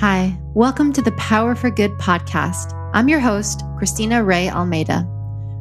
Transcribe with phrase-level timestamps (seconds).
[0.00, 2.74] Hi, welcome to the Power for Good podcast.
[2.92, 5.08] I'm your host, Christina Ray Almeida,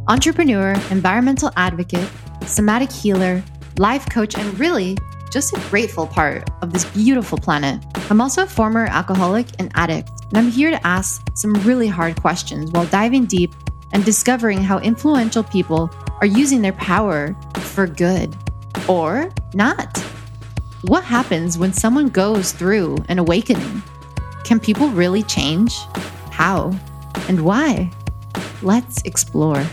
[0.10, 2.10] entrepreneur, environmental advocate,
[2.46, 3.42] somatic healer,
[3.78, 4.98] life coach, and really
[5.32, 7.82] just a grateful part of this beautiful planet.
[8.10, 12.18] I'm also a former alcoholic and addict, and I'm here to ask some really hard
[12.18, 13.54] questions while diving deep
[13.94, 15.90] and discovering how influential people
[16.20, 18.36] are using their power for good
[18.90, 19.98] or not.
[20.82, 23.82] What happens when someone goes through an awakening?
[24.46, 25.76] Can people really change?
[26.30, 26.72] How?
[27.28, 27.90] And why?
[28.62, 29.66] Let's explore.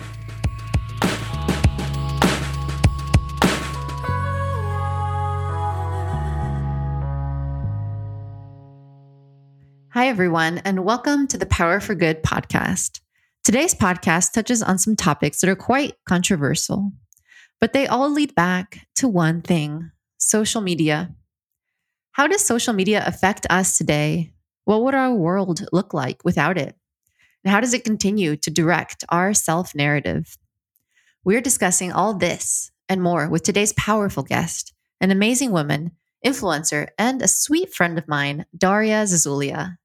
[9.91, 13.01] Hi, everyone, and welcome to the Power for Good podcast.
[13.45, 16.93] Today's podcast touches on some topics that are quite controversial,
[17.61, 21.15] but they all lead back to one thing social media.
[22.13, 24.32] How does social media affect us today
[24.65, 26.77] what would our world look like without it?
[27.45, 30.39] And how does it continue to direct our self narrative?
[31.25, 35.93] We're discussing all this and more with today's powerful guest, an amazing woman,
[36.25, 39.77] influencer, and a sweet friend of mine, Darya Zazulya.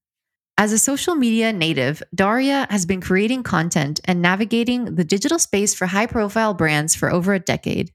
[0.60, 5.76] As a social media native, Darya has been creating content and navigating the digital space
[5.76, 7.92] for high profile brands for over a decade.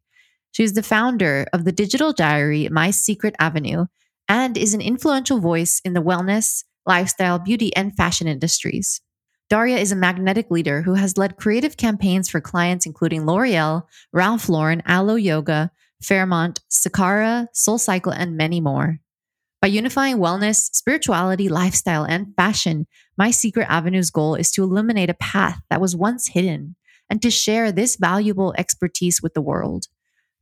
[0.53, 3.87] She's the founder of the digital diary My Secret Avenue
[4.29, 9.01] and is an influential voice in the wellness, lifestyle, beauty, and fashion industries.
[9.51, 14.49] Darya is a magnetic leader who has led creative campaigns for clients including L'Oreal, Ralph
[14.49, 15.71] Lauren, Alo Yoga,
[16.03, 18.99] Fairmont, Sakara, SoulCycle, and many more.
[19.61, 22.87] By unifying wellness, spirituality, lifestyle, and fashion,
[23.17, 26.75] My Secret Avenue's goal is to illuminate a path that was once hidden
[27.09, 29.87] and to share this valuable expertise with the world.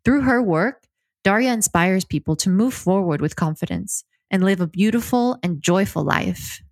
[0.04, 0.84] Through her work,
[1.22, 6.62] Darya inspires people to move forward with confidence, and live a beautiful and joyful life.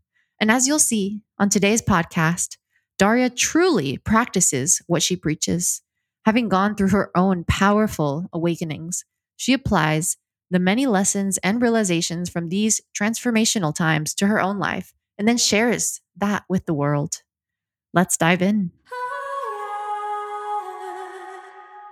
[0.41, 2.57] And as you'll see on today's podcast,
[2.99, 5.83] Darya truly practices what she preaches.
[6.25, 9.05] Having gone through her own powerful awakenings,
[9.37, 10.17] she applies
[10.51, 15.37] the many lessons and realizations from these transformational times to her own life and then
[15.37, 17.23] shares that with the world.
[17.93, 18.73] Let's dive in.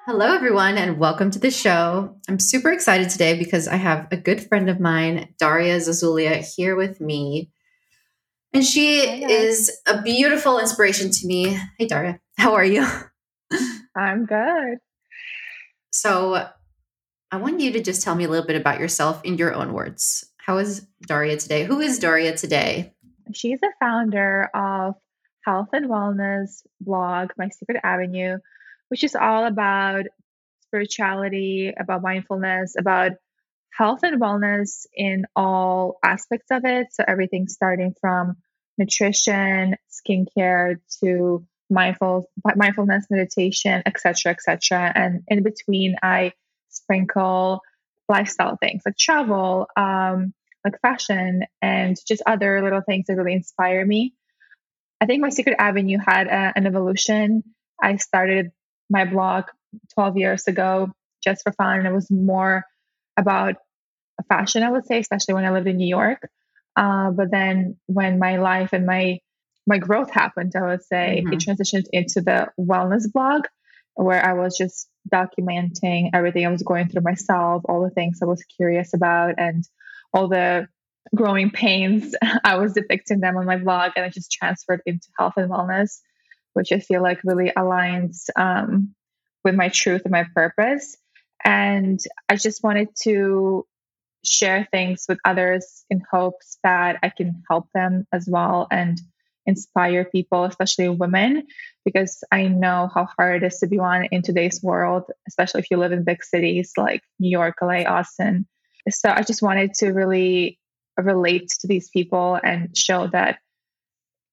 [0.07, 2.17] Hello, everyone, and welcome to the show.
[2.29, 6.77] I'm super excited today because I have a good friend of mine, Darya Zazulya, here
[6.77, 7.51] with me.
[8.55, 11.59] And she is a beautiful inspiration to me.
[11.77, 12.87] Hey, Darya, how are you?
[13.97, 14.79] I'm good.
[15.91, 16.51] So,
[17.33, 19.73] I want you to just tell me a little bit about yourself in your own
[19.73, 20.25] words.
[20.37, 21.65] How is Darya today?
[21.65, 22.95] Who is Darya today?
[23.35, 24.95] She's a founder of
[25.45, 28.39] health and wellness blog, My Secret Avenue,
[28.89, 30.05] which is all about
[30.63, 33.13] spirituality, about mindfulness, about
[33.77, 36.89] health and wellness in all aspects of it.
[36.93, 38.37] So everything starting from
[38.79, 44.93] nutrition, skincare to mindful mindfulness meditation, etc., etc.
[44.95, 46.33] And in between, I
[46.69, 47.61] sprinkle
[48.09, 50.33] lifestyle things like travel, um,
[50.65, 54.15] like fashion, and just other little things that really inspire me.
[55.01, 57.43] I think my secret avenue had a, an evolution.
[57.83, 58.53] I started
[58.91, 59.45] my blog
[59.95, 60.91] 12 years ago
[61.23, 61.87] just for fun.
[61.87, 62.65] It was more
[63.17, 63.57] about
[64.29, 66.29] fashion, I would say, especially when I lived in New York.
[66.77, 69.19] Uh, but then when my life and my
[69.69, 71.33] my growth happened, I would say mm-hmm.
[71.33, 73.47] it transitioned into the wellness blog
[73.95, 78.27] where I was just documenting everything I was going through myself, all the things I
[78.27, 79.65] was curious about, and
[80.13, 80.69] all the
[81.15, 82.15] growing pains.
[82.45, 85.99] I was depicting them on my blog, and I just transferred into health and wellness
[86.57, 88.95] which I feel like really aligns um,
[89.45, 90.97] with my truth and my purpose.
[91.45, 92.01] And
[92.31, 93.67] I just wanted to
[94.25, 98.99] share things with others in hopes that I can help them as well and
[99.45, 101.47] inspire people, especially women,
[101.85, 105.71] because I know how hard it is to be one in today's world, especially if
[105.71, 108.49] you live in big cities like New York, LA, Austin.
[108.89, 110.59] So I just wanted to really
[110.97, 113.41] relate to these people and show that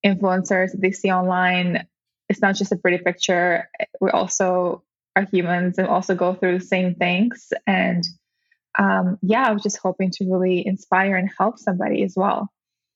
[0.04, 1.86] influencers that they see online
[2.34, 3.70] it's not just a pretty picture.
[4.00, 4.82] We also
[5.14, 7.52] are humans and also go through the same things.
[7.64, 8.02] And
[8.76, 12.50] um, yeah, I was just hoping to really inspire and help somebody as well.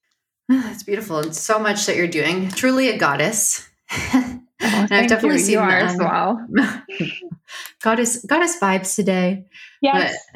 [0.49, 1.19] That's beautiful.
[1.19, 2.49] It's so much that you're doing.
[2.49, 3.67] Truly a goddess.
[4.61, 5.45] Oh, I've definitely you.
[5.45, 6.45] seen you as well.
[7.81, 9.45] goddess goddess vibes today.
[9.81, 10.13] Yes.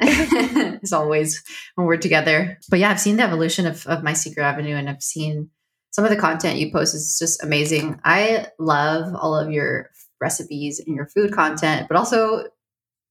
[0.82, 2.58] as always when we're together.
[2.70, 5.50] But yeah, I've seen the evolution of, of my secret avenue and I've seen
[5.94, 8.00] some of the content you post is just amazing.
[8.04, 12.48] I love all of your recipes and your food content, but also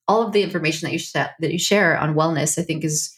[0.06, 2.60] all of the information that you sh- that you share on wellness.
[2.60, 3.16] I think is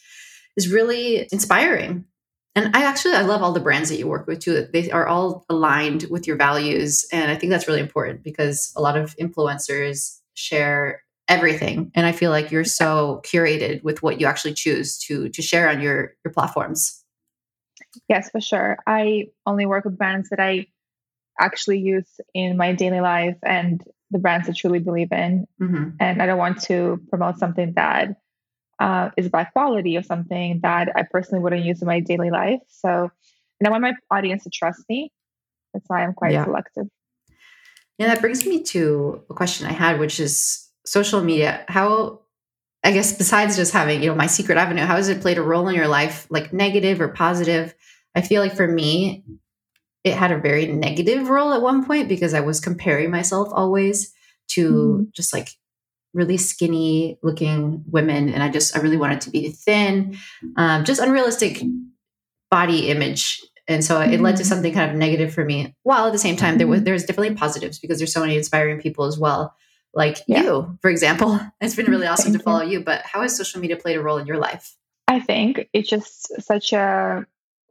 [0.56, 2.06] is really inspiring.
[2.54, 4.68] And I actually I love all the brands that you work with too.
[4.72, 8.82] They are all aligned with your values, and I think that's really important because a
[8.82, 14.28] lot of influencers share everything, and I feel like you're so curated with what you
[14.28, 17.02] actually choose to to share on your your platforms.
[18.10, 18.78] Yes, for sure.
[18.86, 20.68] I only work with brands that I
[21.40, 25.48] actually use in my daily life and the brands I truly believe in.
[25.62, 25.90] Mm-hmm.
[26.00, 28.16] And I don't want to promote something that
[28.80, 32.60] uh, is by quality or something that I personally wouldn't use in my daily life.
[32.68, 33.12] So,
[33.60, 35.12] and I want my audience to trust me.
[35.74, 36.46] That's why I'm quite yeah.
[36.46, 36.88] selective.
[37.98, 41.64] Yeah, that brings me to a question I had, which is social media.
[41.70, 42.22] How,
[42.86, 45.42] I guess, besides just having, you know, my secret avenue, how has it played a
[45.42, 47.74] role in your life, like negative or positive?
[48.14, 49.24] I feel like for me,
[50.04, 54.14] it had a very negative role at one point because I was comparing myself always
[54.50, 55.04] to mm-hmm.
[55.14, 55.50] just like
[56.14, 60.18] really skinny looking women and i just i really wanted to be thin
[60.56, 61.62] um, just unrealistic
[62.50, 64.50] body image and so it led to mm-hmm.
[64.50, 66.86] something kind of negative for me while at the same time there was mm-hmm.
[66.86, 69.54] there's definitely positives because there's so many inspiring people as well
[69.96, 70.44] like yeah.
[70.44, 72.80] you for example it's been really awesome to follow you.
[72.80, 74.76] you but how has social media played a role in your life
[75.08, 77.26] i think it's just such a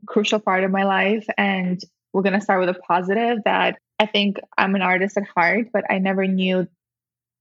[0.06, 1.82] crucial part of my life and
[2.12, 5.68] we're going to start with a positive that i think i'm an artist at heart
[5.72, 6.66] but i never knew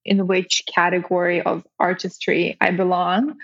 [0.05, 3.37] in which category of artistry I belong.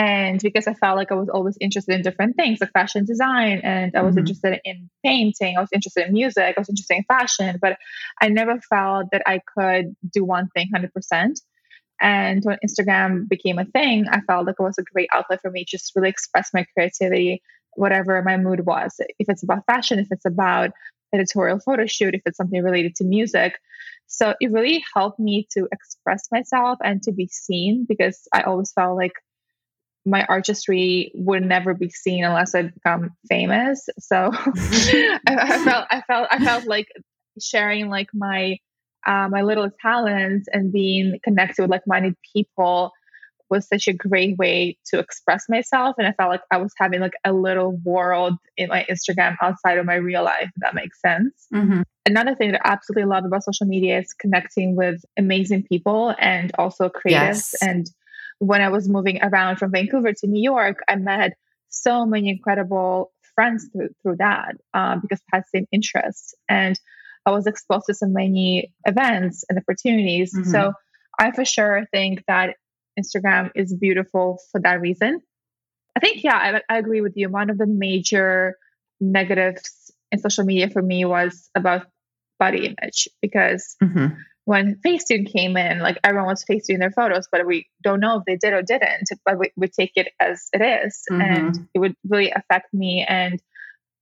[0.00, 3.60] And because I felt like I was always interested in different things like fashion design,
[3.62, 4.20] and I was mm-hmm.
[4.20, 7.76] interested in painting, I was interested in music, I was interested in fashion, but
[8.18, 11.40] I never felt that I could do one thing 100%.
[12.00, 15.50] And when Instagram became a thing, I felt like it was a great outlet for
[15.50, 17.42] me to just really express my creativity,
[17.74, 18.94] whatever my mood was.
[19.18, 20.70] If it's about fashion, if it's about
[21.12, 23.52] editorial photo shoot, if it's something related to music.
[24.06, 28.72] So it really helped me to express myself and to be seen because I always
[28.72, 29.12] felt like
[30.06, 33.88] my artistry would never be seen unless I become famous.
[33.98, 36.88] So I, I, felt I felt I felt like
[37.40, 38.56] sharing like my
[39.06, 42.92] uh, my little talents and being connected with like minded people
[43.50, 45.96] was such a great way to express myself.
[45.98, 49.76] And I felt like I was having like a little world in my Instagram outside
[49.76, 51.46] of my real life, if that makes sense.
[51.52, 51.82] Mm-hmm.
[52.06, 56.52] Another thing that I absolutely love about social media is connecting with amazing people and
[56.58, 57.10] also creatives.
[57.10, 57.54] Yes.
[57.60, 57.90] And
[58.40, 61.34] when I was moving around from Vancouver to New York, I met
[61.68, 66.34] so many incredible friends through, through that um, because I had same interests.
[66.48, 66.78] And
[67.26, 70.34] I was exposed to so many events and opportunities.
[70.34, 70.50] Mm-hmm.
[70.50, 70.72] So
[71.18, 72.56] I for sure think that
[72.98, 75.20] Instagram is beautiful for that reason.
[75.94, 77.28] I think, yeah, I, I agree with you.
[77.28, 78.56] One of the major
[79.00, 81.86] negatives in social media for me was about
[82.38, 84.14] body image because mm-hmm.
[84.50, 88.24] When Facetune came in, like everyone was Facetuning their photos, but we don't know if
[88.24, 91.20] they did or didn't, but we, we take it as it is, mm-hmm.
[91.20, 93.06] And it would really affect me.
[93.08, 93.40] And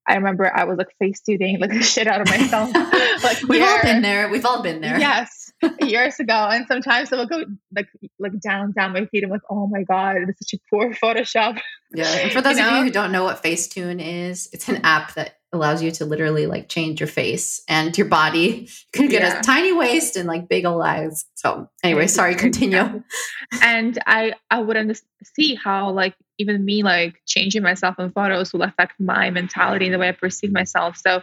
[0.07, 2.73] I remember I was like Facetuning like the shit out of myself.
[3.23, 4.31] like we've all been there.
[4.31, 4.99] We've all been there.
[4.99, 5.53] Yes,
[5.83, 6.49] years ago.
[6.51, 7.45] And sometimes I will go
[7.77, 10.95] like like down down my feet and like, oh my god, it's such a poor
[10.95, 11.61] Photoshop.
[11.93, 12.07] Yeah.
[12.07, 12.79] And for those you of know?
[12.79, 16.47] you who don't know what Facetune is, it's an app that allows you to literally
[16.47, 18.69] like change your face and your body.
[18.69, 19.39] You can get yeah.
[19.39, 21.25] a tiny waist and like big old eyes.
[21.35, 23.03] So anyway, sorry, continue.
[23.63, 25.01] and I I wouldn't
[25.35, 29.95] see how like even me like changing myself in photos will affect my mentality and
[29.95, 30.97] the way I perceive myself.
[30.97, 31.23] So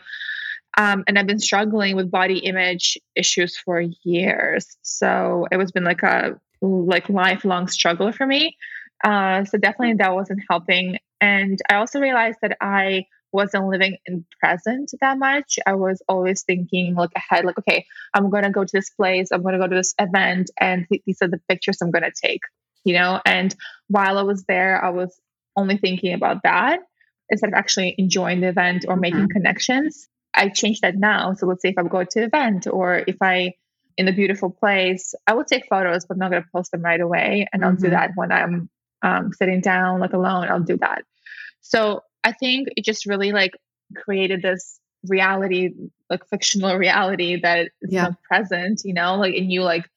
[0.78, 4.78] um, and I've been struggling with body image issues for years.
[4.82, 8.58] So it was been like a like lifelong struggle for me.
[9.04, 10.98] Uh, so definitely that wasn't helping.
[11.22, 15.60] And I also realized that I wasn't living in present that much.
[15.66, 19.44] I was always thinking like ahead, like, okay, I'm gonna go to this place, I'm
[19.44, 22.42] gonna go to this event, and th- these are the pictures I'm gonna take,
[22.84, 23.22] you know.
[23.26, 23.54] And
[23.88, 25.14] while I was there, I was
[25.56, 26.80] only thinking about that
[27.30, 29.38] instead of actually enjoying the event or making mm-hmm.
[29.38, 30.08] connections.
[30.34, 31.34] I change that now.
[31.34, 33.54] So let's say if I go to an event or if I
[33.98, 36.82] in a beautiful place, I will take photos, but I'm not going to post them
[36.82, 37.48] right away.
[37.52, 37.70] And mm-hmm.
[37.70, 37.94] I'll do mm-hmm.
[37.94, 38.70] that when I'm
[39.02, 40.48] um, sitting down like alone.
[40.50, 41.04] I'll do that.
[41.62, 43.54] So I think it just really like
[43.96, 45.70] created this reality,
[46.10, 48.04] like fictional reality that is yeah.
[48.04, 49.88] not present, you know, like and you like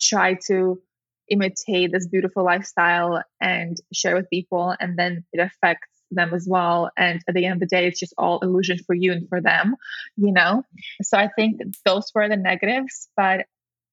[0.00, 0.80] try to
[1.28, 6.90] imitate this beautiful lifestyle and share with people and then it affects them as well.
[6.96, 9.40] And at the end of the day, it's just all illusion for you and for
[9.40, 9.74] them,
[10.16, 10.62] you know?
[11.02, 13.08] So I think those were the negatives.
[13.16, 13.46] But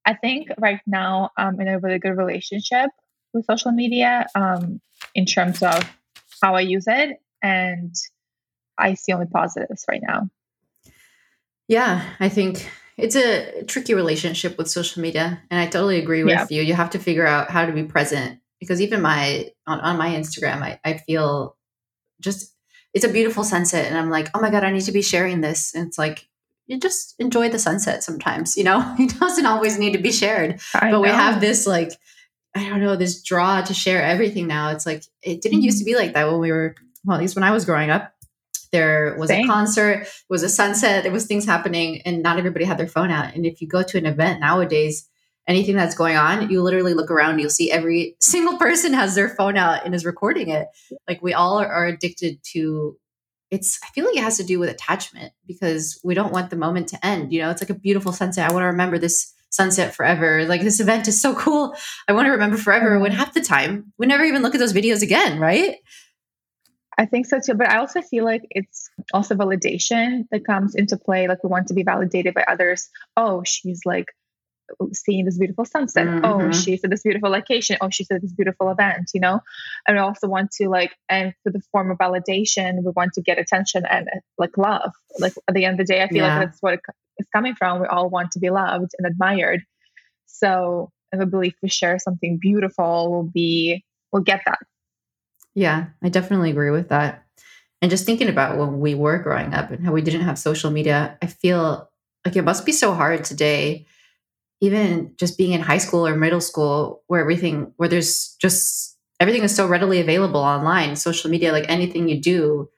[0.06, 2.92] I think right now I'm in a really good relationship
[3.34, 4.80] with social media um,
[5.16, 5.90] in terms of
[6.42, 7.20] how I use it.
[7.44, 7.94] And
[8.78, 10.30] I see only positives right now.
[11.68, 15.42] Yeah, I think it's a tricky relationship with social media.
[15.52, 16.48] And I totally agree with yeah.
[16.50, 16.62] you.
[16.64, 20.10] You have to figure out how to be present because even my on, on my
[20.10, 21.56] Instagram, I, I feel
[22.22, 22.54] just
[22.94, 25.42] it's a beautiful sunset and i'm like oh my god i need to be sharing
[25.42, 26.28] this and it's like
[26.66, 30.60] you just enjoy the sunset sometimes you know it doesn't always need to be shared
[30.74, 31.92] I but we have this like
[32.56, 35.86] i don't know this draw to share everything now it's like it didn't used to
[35.86, 38.14] be like that when we were well at least when i was growing up
[38.74, 39.46] there was Same.
[39.46, 43.12] a concert was a sunset there was things happening and not everybody had their phone
[43.12, 43.34] out.
[43.34, 45.08] And if you go to an event nowadays
[45.48, 49.30] anything that's going on you literally look around you'll see every single person has their
[49.30, 50.68] phone out and is recording it.
[51.08, 52.98] Like we all are, are addicted to
[53.52, 56.56] it's i feel like it has to do with attachment because we don't want the
[56.56, 57.52] moment to end you know?
[57.52, 58.50] It's like a beautiful sunset.
[58.50, 60.46] I want to remember this sunset forever.
[60.46, 61.76] Like this event is so cool.
[62.08, 63.20] I want to remember forever when mm-hmm.
[63.20, 65.76] half the time we never even look at those videos again right
[66.98, 67.56] I think so too.
[67.56, 71.28] But I also feel like it's also validation that comes into play.
[71.28, 72.90] Like we want to be validated by others.
[73.18, 74.08] Oh, she's like
[74.94, 76.08] seeing this beautiful sunset.
[76.24, 76.54] Oh, Mhm.
[76.54, 77.78] she's at this beautiful location.
[77.82, 79.42] Oh, she's at this beautiful event, you know?
[79.88, 83.22] And we also want to like, and for the form of validation, we want to
[83.22, 84.92] get attention and like love.
[85.20, 86.40] Like at the end of the day, I feel Yeah.
[86.40, 86.80] like that's what
[87.18, 87.82] it's coming from.
[87.82, 89.62] We all want to be loved and admired.
[90.26, 94.60] So if I believe we share something beautiful, we'll be, we'll get that.
[95.56, 97.24] Yeah, I definitely agree with that.
[97.82, 100.72] And just thinking about when we were growing up and how we didn't have social
[100.72, 101.90] media, I feel
[102.26, 103.86] like it must be so hard today,
[104.62, 109.44] even just being in high school or middle school, where everything, where there's just everything
[109.44, 112.70] is so readily available online, social media, like anything you do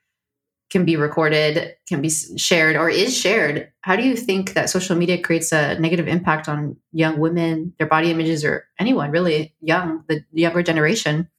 [0.72, 3.72] can be recorded, can be shared, or is shared.
[3.82, 7.88] How do you think that social media creates a negative impact on young women, their
[7.88, 11.30] body images, or anyone really young, the younger generation?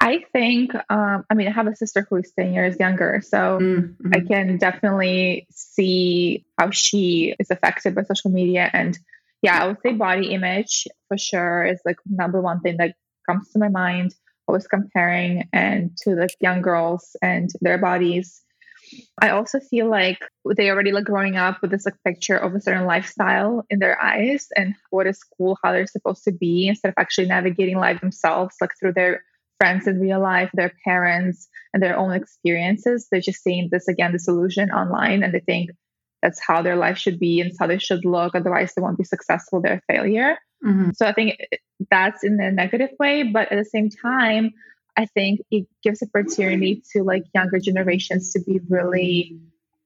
[0.00, 3.20] I think, um, I mean, I have a sister who is 10 years younger.
[3.22, 4.16] So Mm, mhm.
[4.16, 8.70] I can definitely see how she is affected by social media.
[8.72, 8.98] And
[9.42, 12.94] yeah, I would say body image for sure is like number one thing that
[13.28, 14.14] comes to my mind.
[14.48, 18.42] Always comparing and to like young girls and their bodies.
[19.22, 20.18] I also feel like
[20.56, 24.00] they already like growing up with this like picture of a certain lifestyle in their
[24.00, 28.00] eyes and what is cool, how they're supposed to be instead of actually navigating life
[28.00, 29.22] themselves, like through their
[29.60, 33.06] friends in real life, their parents, and their own experiences.
[33.10, 35.70] They're just seeing this again, this illusion online, and they think
[36.22, 38.34] that's how their life should be and how they should look.
[38.34, 39.60] Otherwise, they won't be successful.
[39.60, 40.36] They're a failure.
[40.64, 40.96] Mhm.
[40.96, 41.36] So I think
[41.90, 44.44] that's in a negative way, but at the same time,
[44.96, 49.38] I think it gives opportunity to like younger generations to be really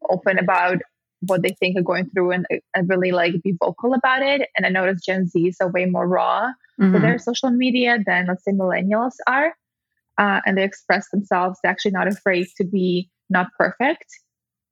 [0.08, 0.78] open about
[1.26, 4.48] what they think are going through and, and really like be vocal about it.
[4.56, 6.92] And I notice Gen Zs are way more raw Mhm.
[6.92, 9.54] with their social media than let's say millennials are.
[10.16, 11.58] Uh, and they express themselves.
[11.62, 14.06] They're actually not afraid to be not perfect,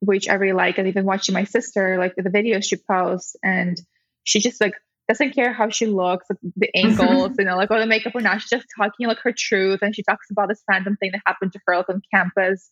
[0.01, 0.79] which I really like.
[0.79, 3.77] And even watching my sister, like the videos she posts, and
[4.25, 4.75] she just like
[5.09, 8.21] doesn't care how she looks, like, the angles, you know, like or the makeup or
[8.21, 8.41] not.
[8.41, 11.53] She's just talking like her truth, and she talks about this random thing that happened
[11.53, 12.71] to her like on campus.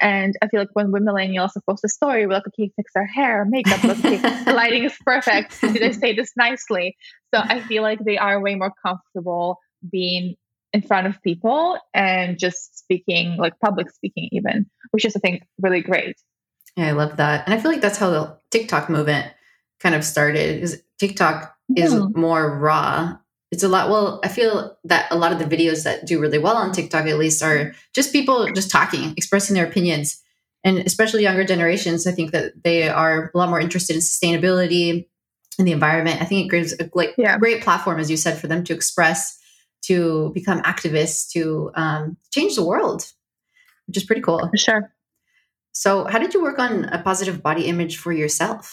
[0.00, 3.06] And I feel like when we millennials post a story, we're like, okay, fix our
[3.06, 5.60] hair, makeup, like, okay, the lighting is perfect.
[5.60, 6.96] Did I say this nicely?
[7.34, 9.58] So I feel like they are way more comfortable
[9.90, 10.36] being
[10.72, 15.42] in front of people and just speaking, like public speaking, even, which is, I think,
[15.60, 16.16] really great.
[16.76, 17.46] Yeah, I love that.
[17.46, 19.32] And I feel like that's how the TikTok movement
[19.80, 20.62] kind of started.
[20.62, 23.16] Is TikTok is more raw.
[23.50, 23.88] It's a lot.
[23.88, 27.06] Well, I feel that a lot of the videos that do really well on TikTok,
[27.06, 30.22] at least, are just people just talking, expressing their opinions,
[30.64, 32.06] and especially younger generations.
[32.06, 35.06] I think that they are a lot more interested in sustainability
[35.58, 36.20] and the environment.
[36.20, 37.38] I think it gives a like Yeah.
[37.38, 39.38] great platform, as you said, for them to express,
[39.82, 43.10] to become activists, to um, change the world,
[43.86, 44.50] which is pretty cool.
[44.56, 44.92] Sure.
[45.72, 48.72] So, how did you work on a positive body image for yourself?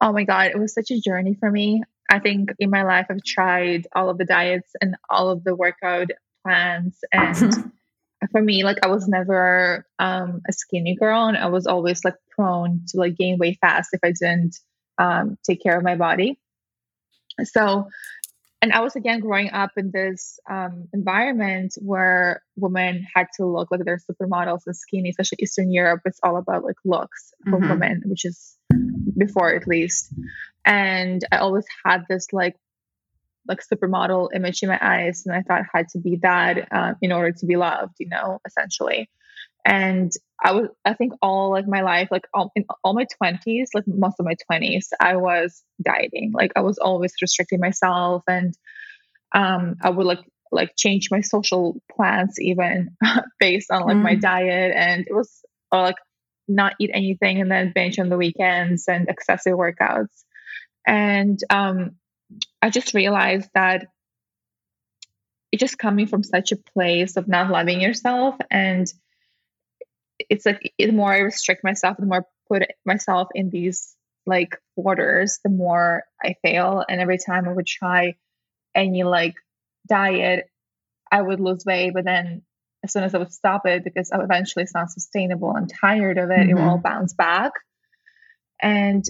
[0.00, 1.82] Oh my God, it was such a journey for me.
[2.10, 5.54] I think in my life, I've tried all of the diets and all of the
[5.54, 6.08] workout
[6.44, 6.98] plans.
[7.12, 7.72] And
[8.32, 12.14] for me, like, I was never um, a skinny girl, and I was always like
[12.30, 14.56] prone to like gain weight fast if I didn't
[14.98, 16.38] um, take care of my body.
[17.44, 17.88] So,
[18.60, 23.70] and I was again growing up in this um, environment where women had to look
[23.70, 26.00] like they're supermodels and skinny, especially Eastern Europe.
[26.04, 27.70] It's all about like looks for Mhm.
[27.70, 28.56] women, which is
[29.16, 30.12] before at least.
[30.64, 32.56] And I always had this like
[33.46, 36.96] like supermodel image in my eyes, and I thought I had to be that um,
[37.00, 39.08] in order to be loved, you know, essentially.
[39.68, 40.12] And
[40.44, 43.84] I was, I think, all like my life, like all, in all my twenties, like
[43.88, 46.32] most of my twenties, I was dieting.
[46.34, 48.54] Like I was always restricting myself, and
[49.34, 50.20] um, I would like
[50.52, 52.96] like change my social plans even
[53.40, 54.20] based on like my Mm.
[54.20, 55.96] diet, and it was or like
[56.48, 60.24] not eat anything and then binge on the weekends and excessive workouts.
[60.86, 61.96] And um,
[62.62, 63.86] I just realized that
[65.52, 68.92] it's just coming from such a place of not loving yourself and
[70.18, 73.94] it's like the more I restrict myself, the more I put myself in these
[74.26, 76.84] like borders, the more I fail.
[76.88, 78.16] And every time I would try
[78.74, 79.34] any like
[79.88, 80.50] diet,
[81.10, 82.42] I would lose weight, but then
[82.84, 86.30] as soon as I would stop it, because eventually it's not sustainable, I'm tired of
[86.30, 86.50] it, mm-hmm.
[86.50, 87.52] it will all bounce back.
[88.60, 89.04] And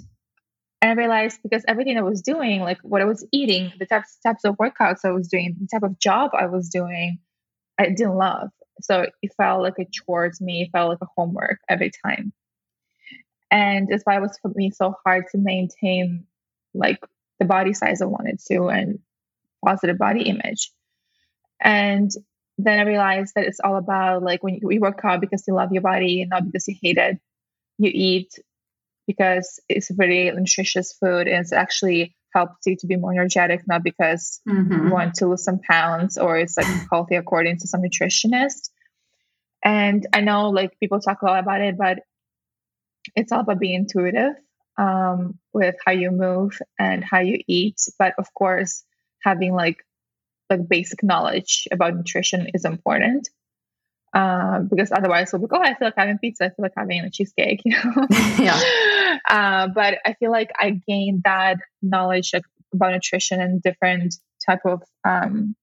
[0.80, 4.44] I realized because everything I was doing, like what I was eating, the types, types
[4.44, 7.18] of workouts I was doing, the type of job I was doing,
[7.76, 8.50] I didn't love.
[8.80, 10.62] So it felt like a chore to me.
[10.62, 12.32] It felt like a homework every time.
[13.50, 16.26] And that's why it was for me so hard to maintain
[16.74, 16.98] like
[17.38, 18.98] the body size I wanted to and
[19.64, 20.70] positive body image.
[21.60, 22.10] And
[22.58, 25.72] then I realized that it's all about like when you, work out because you love
[25.72, 27.18] your body and not because you hate it.
[27.78, 28.38] You eat
[29.06, 33.82] because it's very nutritious food and it's actually helps you to be more energetic, not
[33.82, 34.86] because mm-hmm.
[34.86, 38.70] you want to lose some pounds or it's like healthy according to some nutritionist.
[39.64, 42.00] And I know like people talk a lot about it, but
[43.16, 44.34] it's all about being intuitive
[44.76, 47.80] um, with how you move and how you eat.
[47.98, 48.84] But of course,
[49.22, 49.84] having like
[50.50, 53.28] like basic knowledge about nutrition is important.
[54.14, 56.72] Um, because otherwise we'll be like, oh, I feel like having pizza, I feel like
[56.74, 58.06] having a cheesecake, you know?
[58.38, 58.58] yeah.
[59.28, 62.32] Uh, but I feel like I gained that knowledge
[62.74, 65.54] about nutrition and different type of um,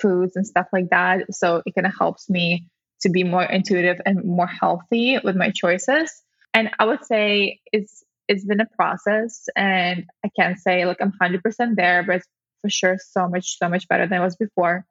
[0.00, 1.34] foods and stuff like that.
[1.34, 2.66] So it kind of helps me
[3.02, 6.10] to be more intuitive and more healthy with my choices.
[6.54, 11.12] And I would say it's it's been a process, and I can't say like I'm
[11.20, 12.26] hundred percent there, but it's
[12.60, 14.84] for sure so much so much better than it was before.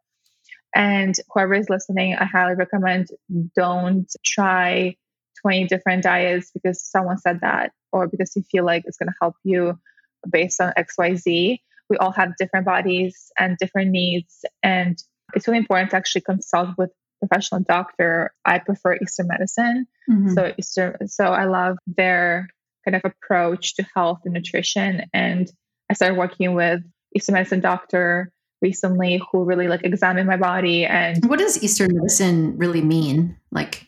[0.74, 3.08] And whoever is listening, I highly recommend
[3.56, 4.96] don't try
[5.42, 9.16] 20 different diets because someone said that or because you feel like it's going to
[9.22, 9.80] help you
[10.30, 11.60] based on XYZ.
[11.90, 14.44] We all have different bodies and different needs.
[14.62, 15.02] And
[15.34, 18.34] it's really important to actually consult with professional doctor.
[18.46, 19.88] I prefer Eastern medicine.
[20.10, 20.34] Mm-hmm.
[20.34, 22.50] So Eastern, so I love their
[22.86, 25.04] kind of approach to health and nutrition.
[25.14, 25.50] And
[25.90, 26.82] I started working with
[27.16, 32.58] Eastern medicine doctor recently who really like examined my body and what does eastern medicine
[32.58, 33.87] really mean like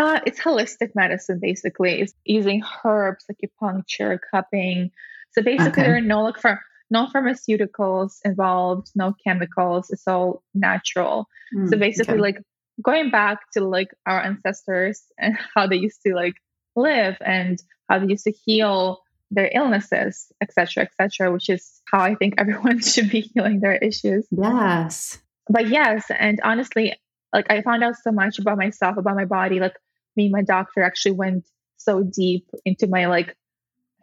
[0.00, 4.90] uh, it's holistic medicine basically it's using herbs acupuncture cupping
[5.32, 5.82] so basically okay.
[5.82, 6.60] there are no like for
[6.90, 12.22] no pharmaceuticals involved no chemicals it's all natural mm, so basically okay.
[12.22, 12.42] like
[12.82, 16.34] going back to like our ancestors and how they used to like
[16.76, 22.14] live and how they used to heal their illnesses, etc., etc., which is how I
[22.14, 24.26] think everyone should be healing their issues.
[24.30, 25.18] Yes.
[25.48, 26.94] But yes, and honestly,
[27.32, 29.60] like I found out so much about myself, about my body.
[29.60, 29.74] Like
[30.16, 31.46] me, my doctor actually went
[31.76, 33.36] so deep into my like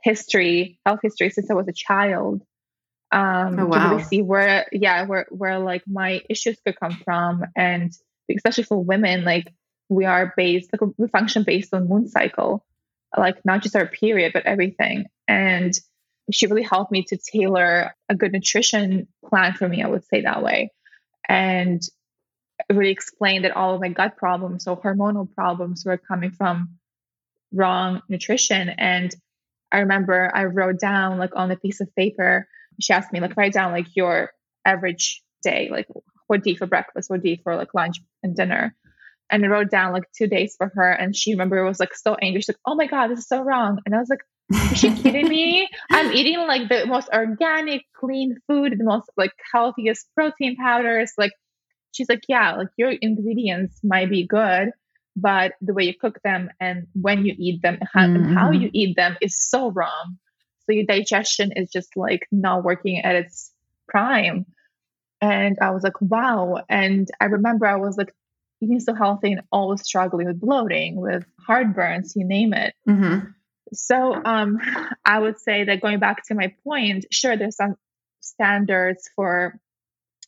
[0.04, 2.44] history, health history since I was a child.
[3.10, 3.84] Um, oh, wow.
[3.84, 7.94] to really see where, yeah, where where like my issues could come from, and
[8.36, 9.48] especially for women, like
[9.88, 12.66] we are based, like we function based on moon cycle
[13.16, 15.06] like not just our period, but everything.
[15.28, 15.74] And
[16.32, 20.22] she really helped me to tailor a good nutrition plan for me, I would say
[20.22, 20.72] that way.
[21.30, 21.82] And
[22.74, 26.78] really explained that all of my gut problems or hormonal problems were coming from
[27.54, 28.70] wrong nutrition.
[28.70, 29.14] And
[29.72, 32.48] I remember I wrote down like on a piece of paper,
[32.80, 34.32] she asked me, like, write down like your
[34.66, 35.88] average day, like
[36.28, 38.76] what do you for breakfast, what do you for like lunch and dinner
[39.30, 40.92] and I wrote down like two days for her.
[40.92, 42.42] And she remember was like so angry.
[42.42, 44.22] She's like, "Oh my god, this is so wrong." And I was like,
[44.72, 45.68] "Is she kidding me?
[45.92, 51.32] I'm eating like the most organic, clean food, the most like healthiest protein powders." Like,
[51.92, 54.72] she's like, "Yeah, like your ingredients might be good."
[55.16, 58.16] But the way you cook them and when you eat them how, mm-hmm.
[58.24, 60.18] and how you eat them is so wrong.
[60.66, 63.52] So your digestion is just like not working at its
[63.88, 64.46] prime.
[65.20, 66.64] And I was like, wow.
[66.70, 68.14] And I remember I was like
[68.62, 72.76] eating so healthy and always struggling with bloating, with heartburns, you name it.
[72.88, 73.30] Mm-hmm.
[73.74, 74.60] So um,
[75.06, 77.76] I would say that going back to my point, sure, there's some
[78.20, 79.60] standards for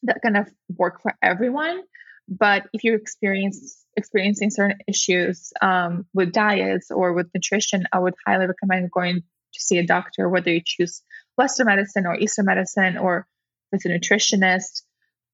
[0.03, 1.81] that kind of work for everyone.
[2.27, 8.45] But if you're experiencing certain issues um, with diets or with nutrition, I would highly
[8.45, 11.01] recommend going to see a doctor, whether you choose
[11.37, 13.25] Western medicine or Eastern medicine or
[13.71, 14.83] with a nutritionist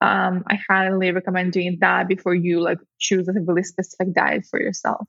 [0.01, 4.59] um, I highly recommend doing that before you like choose a really specific diet for
[4.59, 5.07] yourself.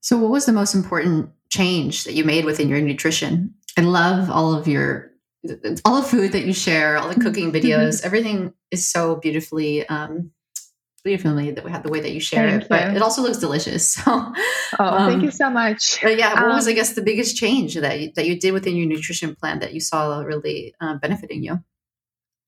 [0.00, 3.54] So, what was the most important change that you made within your nutrition?
[3.76, 5.10] I love all of your
[5.84, 8.04] all the food that you share, all the cooking videos.
[8.04, 10.32] everything is so beautifully um,
[11.04, 12.68] beautifully that we have the way that you share thank it, you.
[12.68, 13.98] but it also looks delicious.
[14.68, 16.02] So, oh, um, thank you so much.
[16.02, 18.52] But yeah, what was I um, guess the biggest change that you, that you did
[18.52, 21.60] within your nutrition plan that you saw really uh, benefiting you?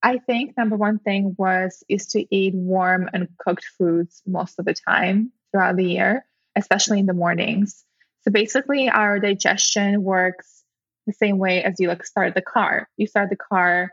[0.02, 4.66] I think number one thing was is to eat warm and cooked foods most of
[4.66, 6.26] the time throughout the year.
[6.56, 7.84] especially in the mornings.
[8.22, 10.59] So basically, our digestion works
[11.06, 12.88] the same way as you like start the car.
[12.96, 13.90] You start the car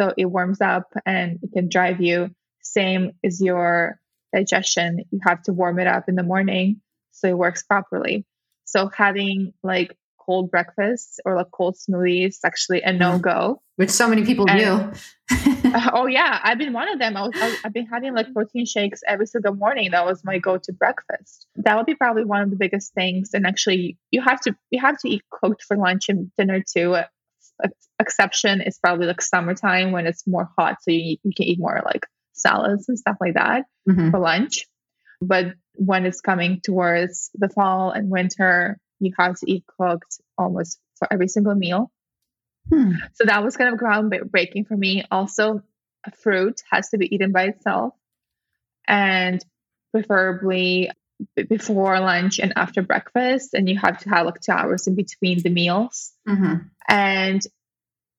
[0.00, 2.30] so it warms up and it can drive you.
[2.62, 3.98] Same as your
[4.34, 6.80] digestion, you have to warm it up in the morning
[7.12, 8.24] so it works properly.
[8.64, 12.98] So having like cold breakfasts or like cold smoothies actually a mm-hmm.
[12.98, 13.62] no go.
[13.76, 14.94] Which so many people and,
[15.28, 15.36] do.
[15.94, 17.16] oh yeah, I've been one of them.
[17.16, 19.90] I was, I've been having like protein shakes every single morning.
[19.92, 21.46] That was my go-to breakfast.
[21.56, 23.30] That would be probably one of the biggest things.
[23.34, 26.96] And actually, you have to you have to eat cooked for lunch and dinner too.
[27.98, 31.82] exception is probably like summertime when it's more hot, so you you can eat more
[31.84, 34.10] like salads and stuff like that mm-hmm.
[34.10, 34.66] for lunch.
[35.20, 40.78] But when it's coming towards the fall and winter, you have to eat cooked almost
[40.98, 41.90] for every single meal.
[42.70, 42.92] Hmm.
[43.14, 45.04] So that was kind of groundbreaking for me.
[45.10, 45.62] Also,
[46.22, 47.94] fruit has to be eaten by itself
[48.86, 49.44] and
[49.92, 50.90] preferably
[51.48, 53.54] before lunch and after breakfast.
[53.54, 56.12] And you have to have like two hours in between the meals.
[56.28, 56.66] Mm-hmm.
[56.88, 57.42] And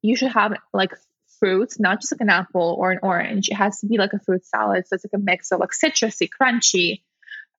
[0.02, 0.94] you should have like
[1.40, 3.50] fruits, not just like an apple or an orange.
[3.50, 4.88] It has to be like a fruit salad.
[4.88, 7.02] So it's like a mix of like citrusy, crunchy,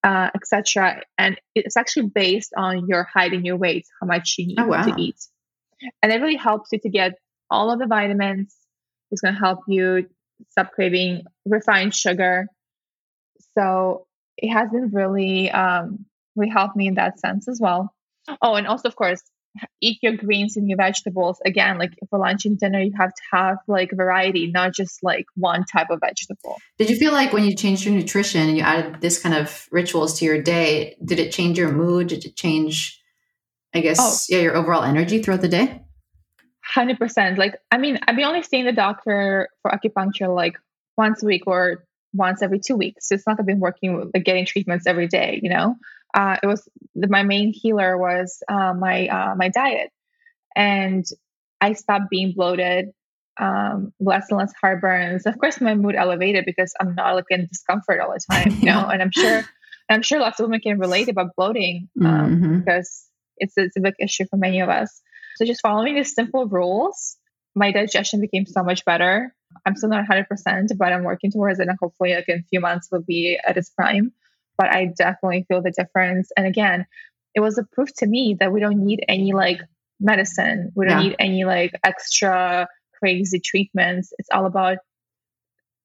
[0.04, 1.02] uh, etc.
[1.18, 4.66] And it's actually based on your height and your weight, how much you need oh,
[4.66, 4.84] wow.
[4.84, 5.26] to eat.
[6.02, 7.12] And it really helps you to get
[7.50, 8.54] all of the vitamins.
[9.10, 10.08] It's going to help you
[10.50, 12.46] stop craving refined sugar.
[13.54, 17.94] So it has been really, um, really helped me in that sense as well.
[18.40, 19.22] Oh, and also, of course,
[19.80, 23.22] eat your greens and your vegetables again like for lunch and dinner you have to
[23.30, 27.44] have like variety not just like one type of vegetable did you feel like when
[27.44, 31.18] you changed your nutrition and you added this kind of rituals to your day did
[31.18, 33.01] it change your mood did it change
[33.74, 34.16] i guess oh.
[34.28, 35.82] yeah your overall energy throughout the day
[36.76, 40.56] 100% like i mean i've been only seeing the doctor for acupuncture like
[40.96, 44.10] once a week or once every two weeks so it's not like i've been working
[44.14, 45.76] like getting treatments every day you know
[46.14, 49.90] uh, it was my main healer was uh, my uh, my diet,
[50.54, 51.04] and
[51.60, 52.90] I stopped being bloated,
[53.40, 55.24] um, less and less heartburns.
[55.24, 58.66] Of course, my mood elevated because I'm not like in discomfort all the time, you
[58.70, 58.86] know.
[58.86, 59.42] and I'm sure,
[59.88, 62.58] I'm sure lots of women can relate about bloating um, mm-hmm.
[62.58, 63.06] because
[63.42, 65.02] it's it's a big issue for many of us.
[65.36, 67.16] So just following these simple rules,
[67.54, 69.34] my digestion became so much better.
[69.66, 70.26] I'm still not 100%,
[70.78, 73.56] but I'm working towards it, and hopefully, like in a few months, will be at
[73.56, 74.12] its prime
[74.58, 76.30] but I definitely feel the difference.
[76.36, 76.86] And again,
[77.34, 79.60] it was a proof to me that we don't need any like
[80.00, 80.72] medicine.
[80.74, 81.08] We don't yeah.
[81.08, 84.12] need any like extra crazy treatments.
[84.18, 84.78] It's all about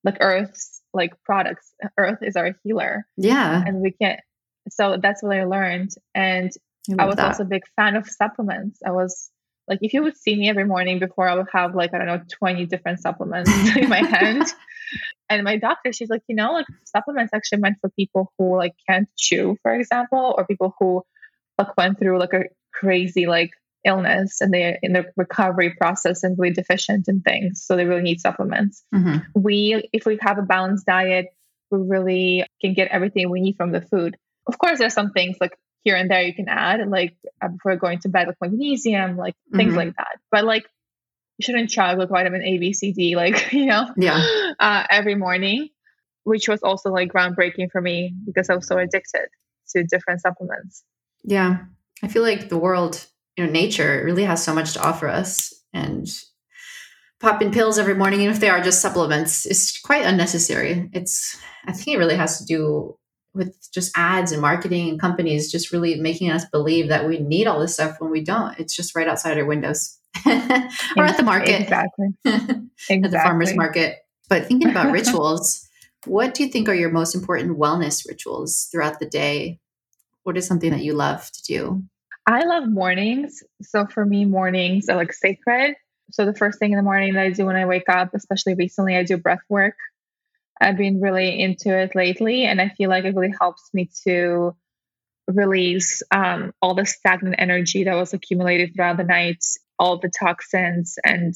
[0.04, 1.74] like Earth's like products.
[1.98, 3.08] Earth is our healer.
[3.18, 3.64] Yeah.
[3.66, 4.20] And we can't
[4.70, 5.92] so that's what I learned.
[6.14, 6.52] And
[6.98, 7.28] I, I was that.
[7.28, 8.80] also a big fan of supplements.
[8.86, 9.30] I was
[9.68, 12.08] like if you would see me every morning before I would have like, I don't
[12.08, 14.46] know, 20 different supplements in my hand.
[15.30, 18.74] And my doctor, she's like, you know, like supplements actually meant for people who like
[18.88, 21.04] can't chew, for example, or people who
[21.58, 23.52] like went through like a crazy like
[23.84, 27.64] illness and they're in the recovery process and really deficient in things.
[27.66, 28.84] So they really need supplements.
[28.96, 29.42] Mm-hmm.
[29.42, 31.28] We, if we have a balanced diet,
[31.72, 34.16] we really can get everything we need from the food.
[34.48, 37.78] Of course, there's some things like here and there you can add, like uh, before
[37.78, 39.78] going to bed, like magnesium, like things mm-hmm.
[39.78, 40.20] like that.
[40.30, 40.66] But like
[41.38, 45.16] you shouldn't chug with vitamin A, B, C, D, like, you know, yeah, uh, every
[45.16, 45.70] morning,
[46.26, 49.28] which was also like groundbreaking for me because I was so addicted
[49.70, 50.84] to different supplements.
[51.24, 51.60] Yeah.
[52.04, 55.54] I feel like the world, you know, nature really has so much to offer us
[55.74, 56.06] and
[57.22, 60.90] popping pills every morning, even if they are just supplements, is quite unnecessary.
[60.92, 62.98] It's, I think it really has to do
[63.34, 67.48] with just ads and marketing and companies just really making us believe that we need
[67.48, 68.58] all this stuff when we don't.
[68.60, 69.98] It's just right outside our windows.
[70.26, 71.62] or at the market.
[71.62, 72.08] Exactly.
[72.26, 72.70] exactly.
[73.04, 73.98] at the farmer's market.
[74.30, 75.68] But thinking about rituals,
[76.06, 79.60] what do you think are your most important wellness rituals throughout the day?
[80.24, 81.84] What is something that you love to do?
[82.26, 83.42] I love mornings.
[83.62, 85.76] So for me, mornings are like sacred.
[86.12, 88.56] So the first thing in the morning that I do when I wake up, especially
[88.56, 89.76] recently, I do breath work.
[90.60, 94.56] I've been really into it lately, and I feel like it really helps me to
[95.28, 99.44] release um, all the stagnant energy that was accumulated throughout the night
[99.80, 101.34] all the toxins and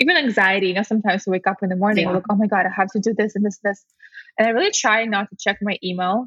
[0.00, 0.68] even anxiety.
[0.68, 2.14] You know, sometimes I wake up in the morning, yeah.
[2.14, 3.84] like, oh my God, I have to do this and this, and this.
[4.38, 6.26] And I really try not to check my email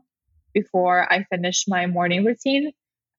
[0.54, 2.72] before I finish my morning routine.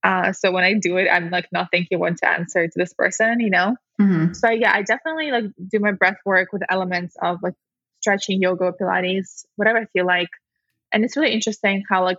[0.03, 2.95] Uh, so when I do it, I'm like not thinking what to answer to this
[2.95, 3.77] person, you know?
[4.01, 4.33] Mm-hmm.
[4.33, 7.55] So yeah, I definitely like do my breath work with elements of like
[8.01, 10.29] stretching, yoga, Pilates, whatever I feel like.
[10.93, 12.19] And it's really interesting how like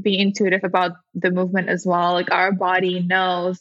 [0.00, 2.12] being intuitive about the movement as well.
[2.12, 3.60] Like our body knows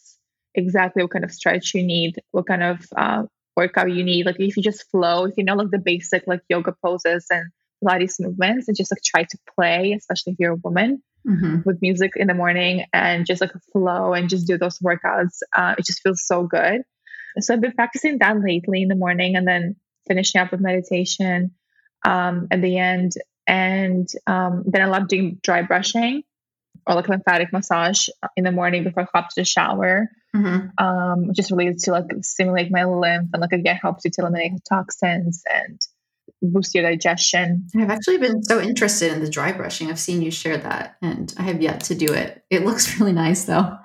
[0.53, 3.23] exactly what kind of stretch you need, what kind of uh,
[3.55, 4.25] workout you need.
[4.25, 7.51] Like if you just flow, if you know like the basic like yoga poses and
[7.83, 11.57] Pilates movements and just like try to play, especially if you're a woman, Mm-hmm.
[11.65, 15.39] with music in the morning and just like flow and just do those workouts.
[15.53, 16.81] Uh, it just feels so good.
[17.39, 19.75] So I've been practicing that lately in the morning and then
[20.07, 21.51] finishing up with meditation
[22.05, 23.13] um, at the end.
[23.47, 26.23] And um, then I love doing dry brushing
[26.85, 30.09] or like lymphatic massage in the morning before I hop to the shower.
[30.35, 30.83] Mm-hmm.
[30.83, 34.51] Um, just related to like stimulate my lymph and like again helps you to eliminate
[34.69, 35.79] toxins and
[36.41, 37.67] boost your digestion.
[37.75, 39.89] I've actually been so interested in the dry brushing.
[39.89, 42.43] I've seen you share that and I have yet to do it.
[42.49, 43.77] It looks really nice though.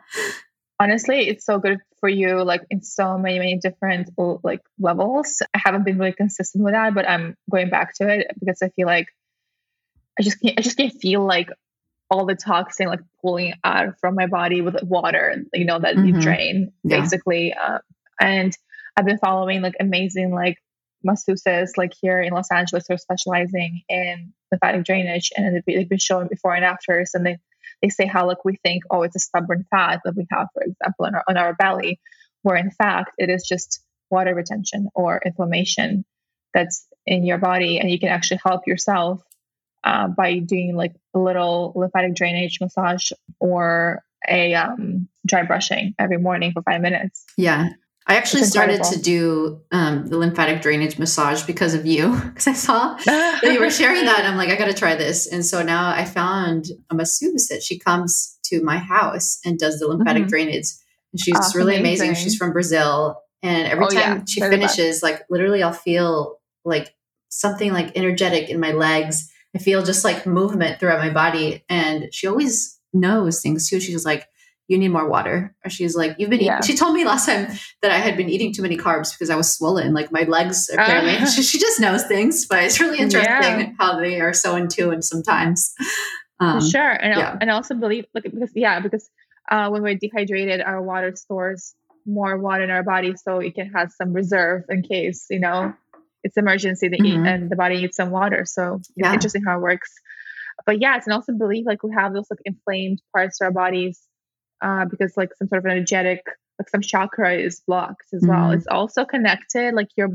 [0.85, 4.11] Honestly it's so good for you like in so many many different
[4.49, 8.27] like levels i haven't been really consistent with that but i'm going back to it
[8.39, 9.09] because i feel like
[10.19, 11.49] i just can't i just can't feel like
[12.11, 16.13] all the toxin like pulling out from my body with water you know that you
[16.15, 16.23] Mhm.
[16.23, 17.01] drain Yeah.
[17.01, 17.79] basically uh,
[18.21, 18.53] and
[18.97, 20.59] i've been following like amazing like
[21.07, 25.99] masseuses like here in los angeles who are specializing in lymphatic drainage and they've been
[25.99, 27.39] showing before and afters and they
[27.85, 30.63] they say how like we think oh it's a stubborn fat that we have for
[30.63, 32.01] example on our, on our belly
[32.43, 36.05] where in fact it is just water retention or inflammation
[36.55, 39.23] that's in your body and you can actually help yourself
[39.83, 46.17] uh, by doing like a little lymphatic drainage massage or a um, dry brushing every
[46.17, 47.69] morning for five minutes Yeah.
[48.07, 48.97] I actually started incredible.
[48.99, 53.61] to do um, the lymphatic drainage massage because of you, because I saw that you
[53.61, 54.19] were sharing that.
[54.19, 55.27] And I'm like, I got to try this.
[55.27, 59.79] And so now I found a masseuse that she comes to my house and does
[59.79, 60.29] the lymphatic Mhm.
[60.29, 60.67] drainage.
[61.13, 62.09] And she's really amazing.
[62.09, 62.25] amazing.
[62.25, 63.21] She's from Brazil.
[63.43, 64.01] And every Oh, yeah.
[64.03, 66.95] time she They're the finishes, like literally, I'll feel like
[67.31, 69.31] something like energetic in my legs.
[69.55, 71.65] I feel just like movement throughout my body.
[71.71, 73.81] And she always knows things too.
[73.81, 74.27] She's like,
[74.69, 75.55] you need more water.
[75.65, 76.47] Or she's like, you've been eating.
[76.47, 76.61] Yeah.
[76.63, 77.49] She told me last time
[77.83, 79.93] that I had been eating too many carbs because I was swollen.
[79.93, 81.17] Like my legs, apparently.
[81.21, 81.25] Ah.
[81.35, 83.71] she, she just knows things, but it's really interesting Yeah.
[83.79, 85.73] how they are so in tune sometimes.
[86.39, 87.37] For Um, sure, and yeah.
[87.41, 89.09] and I also believe like because yeah, because
[89.51, 91.75] uh, when we're dehydrated, our water stores
[92.07, 95.73] more water in our body, so it can have some reserve in case you know
[96.25, 97.29] it's emergency to eat Mhm.
[97.29, 98.45] and the body needs some water.
[98.47, 99.93] So it's interesting how it works.
[100.67, 104.01] But yes, and also believe like we have those like inflamed parts of our bodies
[104.65, 106.23] uh, because like some sort of energetic
[106.59, 108.51] like some chakra is blocked as well.
[108.51, 108.57] Mhm.
[108.57, 110.11] It's also connected like your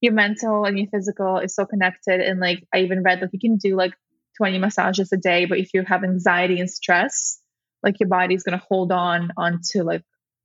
[0.00, 3.38] your mental and your physical is so connected and like I even read like you
[3.40, 3.92] can do like
[4.38, 7.40] 20 massages a day but if you have anxiety and stress
[7.82, 10.02] like your body's going to hold on onto like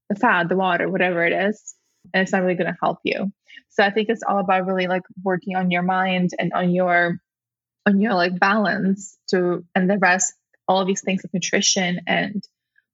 [0.10, 1.76] the fat the water whatever it is
[2.14, 3.32] and it's not really going to help you
[3.70, 7.18] so i think it's all about really like working on your mind and on your
[7.86, 10.34] on your like balance to and the rest
[10.68, 12.44] all of these things like nutrition and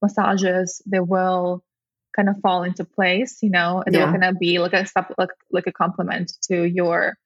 [0.02, 1.64] massages they will
[2.16, 4.32] kind of fall into place you know and they're Yeah.
[4.32, 4.86] to be like a
[5.18, 7.18] like like a complement to your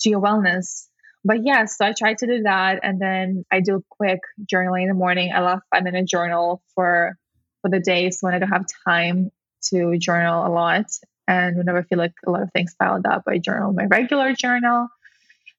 [0.00, 0.86] to your wellness.
[1.24, 4.20] But yeah so i try to do that and then i do a quick
[4.52, 5.30] journaling in the morning.
[5.34, 7.16] I love five minute journal for
[7.60, 9.30] for the days when i don't have time
[9.70, 10.86] to journal a lot
[11.28, 14.32] and whenever i feel like a lot of things piled up i journal my regular
[14.34, 14.88] journal.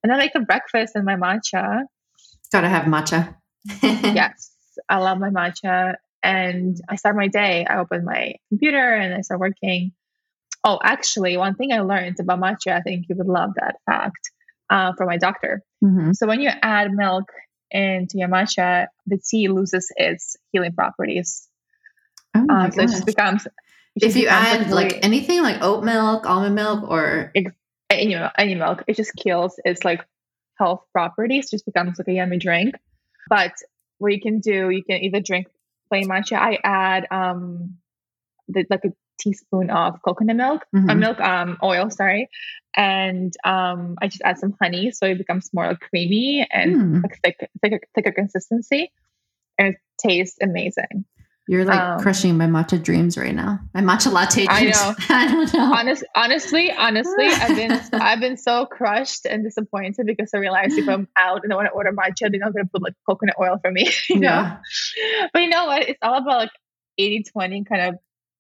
[0.03, 1.83] And then i make a breakfast and my matcha.
[2.51, 3.35] Gotta have matcha.
[3.81, 4.51] yes
[4.89, 9.21] i love my matcha and i start my day i open my computer and i
[9.21, 9.91] start working.
[10.63, 14.31] Oh actually one thing i learned about matcha i think you would love that fact
[14.69, 15.61] uh, from my doctor.
[15.83, 16.15] Mhm.
[16.15, 17.25] so when you add milk
[17.69, 21.47] into your matcha the tea loses its healing properties.
[22.35, 23.51] Oh um, so it just becomes it
[24.01, 28.83] If you becomes, add like anything like oat milk, almond milk, or any, any milk
[28.87, 30.03] it just kills its like
[30.57, 32.75] health properties just becomes like a yummy drink.
[33.29, 33.53] But
[33.97, 35.47] what you can do you can either drink
[35.93, 37.77] plain matcha i add um
[38.47, 40.99] the, like a teaspoon of coconut milk uh, Mhm.
[41.05, 42.27] milk um oil sorry
[42.75, 47.01] and um i just add some honey so it becomes more like creamy and Hmm.
[47.03, 48.91] like thick, thicker thicker consistency
[49.59, 51.05] and it tastes amazing
[51.47, 53.59] You're like Um, crushing my matcha dreams right now.
[53.73, 54.95] My matcha latte I know.
[55.09, 55.73] I don't know.
[55.73, 60.87] Honest, honestly, honestly, I've been I've been so crushed and disappointed because I realized if
[60.87, 63.35] I'm out and I want to order matcha, they're not going to put like coconut
[63.39, 64.29] oil for me, you know.
[64.29, 64.57] Yeah.
[65.33, 65.89] But you know what?
[65.89, 66.51] It's all about like
[66.99, 67.95] 80-20 kind of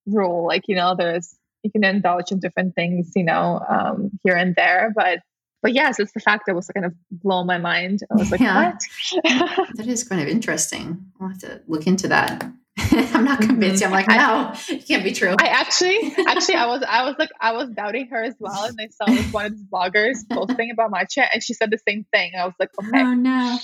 [0.05, 0.47] rule.
[0.47, 4.55] Like you know, there's you can indulge in different things, you know, um, here and
[4.55, 5.19] there, but.
[5.61, 8.01] But yes, it's the fact that was kind of blown my mind.
[8.11, 8.73] I was like, Yeah.
[9.13, 11.05] "What?" That is kind of interesting.
[11.21, 12.43] I'll have to look into that.
[13.13, 13.83] I'm not convinced.
[13.83, 15.35] I'm like, I- no, it can't be true.
[15.39, 18.77] I actually, actually, I was, I was like, I was doubting her as well, and
[18.79, 22.05] I saw like one of these bloggers posting about matcha, and she said the same
[22.13, 22.31] thing.
[22.39, 23.59] I was like, oh, okay, Oh no.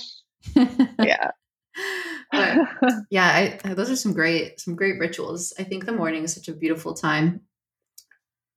[1.02, 1.30] yeah,
[2.32, 2.58] but
[3.10, 5.52] yeah, I, those are some great, some great rituals.
[5.58, 7.42] I think the morning is such a beautiful time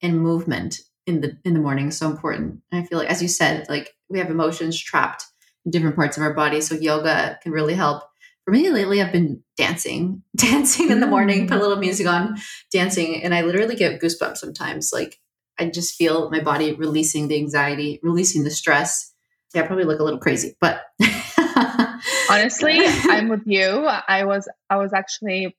[0.01, 2.61] and movement in the in the morning is so important.
[2.71, 5.25] And I feel like, as you said, like we have emotions trapped
[5.65, 8.03] in different parts of our body, so yoga can really help.
[8.45, 11.61] For me lately, I've been dancing, dancing in the morning, put a mm.
[11.61, 12.37] little music on,
[12.71, 14.91] dancing, and I literally get goosebumps sometimes.
[14.93, 15.19] Like
[15.59, 19.11] I just feel my body releasing the anxiety, releasing the stress.
[19.53, 20.81] Yeah, I probably look a little crazy, but
[22.29, 23.85] honestly, I'm with you.
[23.85, 25.55] I was I was actually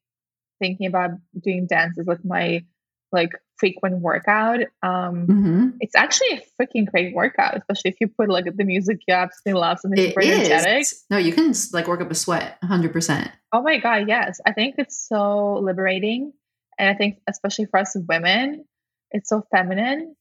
[0.61, 2.65] thinking about doing dances with my
[3.13, 4.61] like frequent workout.
[4.83, 5.69] Um, mm-hmm.
[5.81, 9.61] It's actually a freaking great workout, especially if you put like the music you absolutely
[9.61, 10.49] love, something it super is.
[10.51, 10.87] energetic.
[11.11, 13.31] No, you can like work up a sweat 100%.
[13.53, 14.41] Oh my God, yes.
[14.47, 16.33] I think it's so liberating.
[16.79, 18.65] And I think, especially for us women,
[19.11, 20.17] it's so feminine.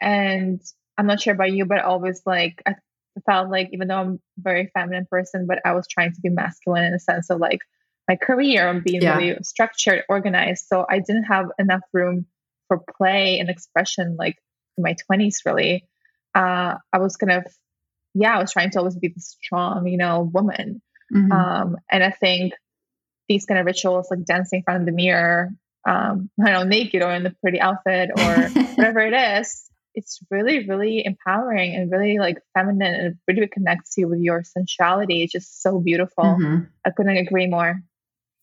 [0.00, 0.60] And
[0.96, 2.76] I'm not sure about you, but always like, I
[3.26, 6.30] felt like even though I'm a very feminine person, but I was trying to be
[6.30, 7.60] masculine in a sense of like
[8.08, 9.16] my career and being yeah.
[9.16, 10.64] really structured, organized.
[10.66, 12.26] So I didn't have enough room
[12.68, 14.36] for play and expression like
[14.76, 15.84] in my 20s really.
[16.34, 17.44] Uh, i was kind of
[18.14, 20.82] yeah i was trying to always be the strong you know woman.
[21.12, 21.32] Mm-hmm.
[21.32, 22.52] um, and i think
[23.28, 25.50] these kind of rituals like dancing in front of the mirror
[25.88, 30.20] um, i don't know naked or in the pretty outfit or whatever it is it's
[30.30, 35.24] really really empowering and really like feminine and really connects you with your sensuality.
[35.24, 36.24] It's just so beautiful.
[36.24, 36.64] Mm-hmm.
[36.84, 37.82] i couldn't agree more.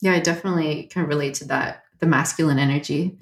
[0.01, 3.17] Yeah i definitely can relate to that the masculine energy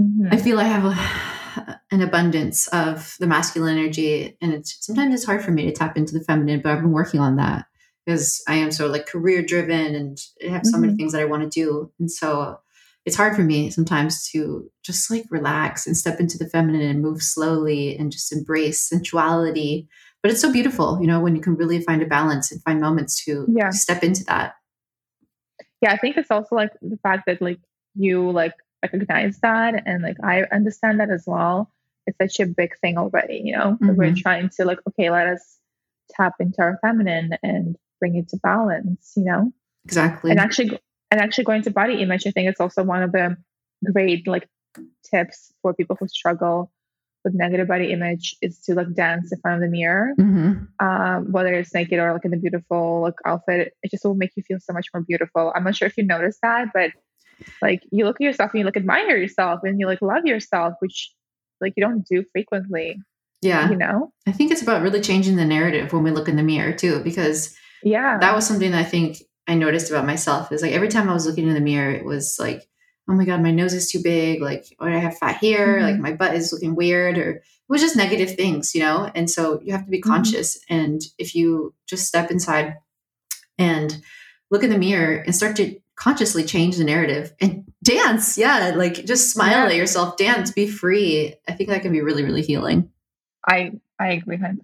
[0.00, 0.28] Mm-hmm.
[0.32, 5.26] I feel I have a, an abundance of the masculine energy, and it's sometimes it's
[5.26, 6.60] hard for me to tap into the feminine.
[6.60, 7.66] But I've been working on that
[8.06, 10.86] because I am so like career driven and I have so mm-hmm.
[10.86, 12.60] many things that I want to do, and so
[13.06, 17.02] it's hard for me sometimes to just like relax and step into the feminine and
[17.02, 19.88] move slowly and just embrace sensuality.
[20.22, 22.78] But it's so beautiful, you know, when you can really find a balance and find
[22.78, 23.70] moments to yeah.
[23.70, 24.54] step into that.
[25.80, 27.58] Yeah, I think it's also like the fact that like
[27.94, 31.70] you like recognize that and like I understand that as well.
[32.06, 33.76] It's such a big thing already, you know.
[33.80, 33.94] Mm-hmm.
[33.94, 35.58] We're trying to like, okay, let us
[36.10, 39.52] tap into our feminine and bring it to balance, you know.
[39.84, 40.30] Exactly.
[40.30, 40.78] And actually
[41.10, 43.36] and actually going to body image, I think it's also one of the
[43.92, 44.48] great like
[45.04, 46.70] tips for people who struggle
[47.24, 50.84] with negative body image is to like dance in front of the mirror, mm-hmm.
[50.84, 53.74] um, whether it's naked or like in a beautiful like outfit.
[53.82, 55.52] It just will make you feel so much more beautiful.
[55.54, 56.92] I'm not sure if you noticed that, but
[57.62, 60.74] like you look at yourself and you like admire yourself and you like love yourself
[60.80, 61.12] which
[61.60, 62.96] like you don't do frequently
[63.42, 66.36] yeah you know i think it's about really changing the narrative when we look in
[66.36, 70.52] the mirror too because yeah that was something that i think i noticed about myself
[70.52, 72.68] is like every time i was looking in the mirror it was like
[73.08, 75.86] oh my god my nose is too big like or i have fat hair mm-hmm.
[75.86, 79.30] like my butt is looking weird or it was just negative things you know and
[79.30, 80.10] so you have to be mm-hmm.
[80.10, 80.74] conscious mm-hmm.
[80.74, 82.76] and if you just step inside
[83.58, 84.02] and
[84.50, 88.38] look in the mirror and start to consciously change the narrative and dance.
[88.38, 89.66] Yeah, like just smile yeah.
[89.66, 91.34] at yourself, dance, be free.
[91.46, 92.90] I think that can be really, really healing.
[93.46, 94.56] I I agree 100%.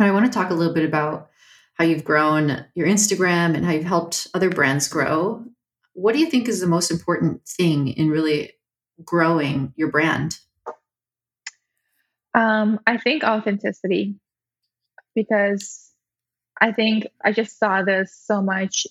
[0.00, 1.30] I want to talk a little bit about
[1.74, 5.44] how you've grown your Instagram and how you've helped other brands grow.
[5.92, 8.54] What do you think is the most important thing in really
[9.04, 10.38] growing your brand?
[12.34, 14.16] Um, I think authenticity
[15.14, 15.92] because
[16.60, 18.86] I think I just saw this so much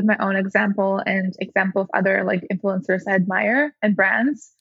[0.00, 4.52] with my own example and example of other like influencers I admire and brands.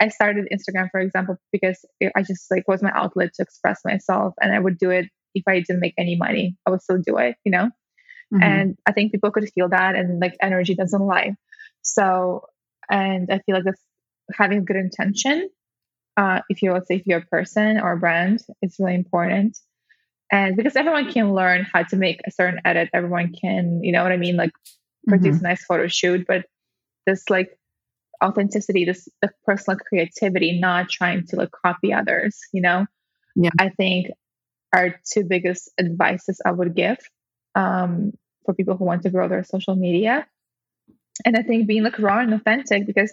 [0.00, 1.84] I started Instagram, for example, because
[2.16, 5.44] I just like was my outlet to express myself, and I would do it if
[5.48, 6.56] I didn't make any money.
[6.66, 7.70] I would still do it, you know.
[8.32, 8.42] Mm-hmm.
[8.42, 11.34] And I think people could feel that, and like energy doesn't lie.
[11.82, 12.46] So,
[12.90, 13.80] and I feel like this
[14.32, 15.48] having a good intention,
[16.16, 19.58] uh, if you let's say if you're a person or a brand, it's really important.
[20.32, 24.02] And because everyone can learn how to make a certain edit, everyone can, you know
[24.02, 24.50] what I mean, like
[25.06, 25.46] produce mm-hmm.
[25.46, 26.46] a nice photo shoot, but
[27.06, 27.58] this like
[28.22, 32.86] authenticity, this the personal creativity, not trying to like copy others, you know?
[33.36, 33.50] Yeah.
[33.58, 34.08] I think
[34.72, 36.98] are two biggest advices I would give
[37.54, 38.12] um,
[38.44, 40.26] for people who want to grow their social media.
[41.24, 43.12] And I think being like raw and authentic because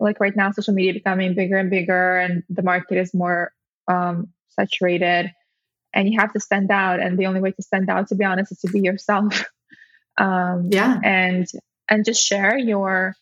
[0.00, 3.52] like right now social media becoming bigger and bigger and the market is more
[3.88, 5.30] um, saturated
[5.94, 8.24] and you have to stand out and the only way to stand out to be
[8.24, 9.44] honest is to be yourself
[10.18, 10.98] um, yeah.
[11.02, 11.46] and
[11.88, 13.14] and just share your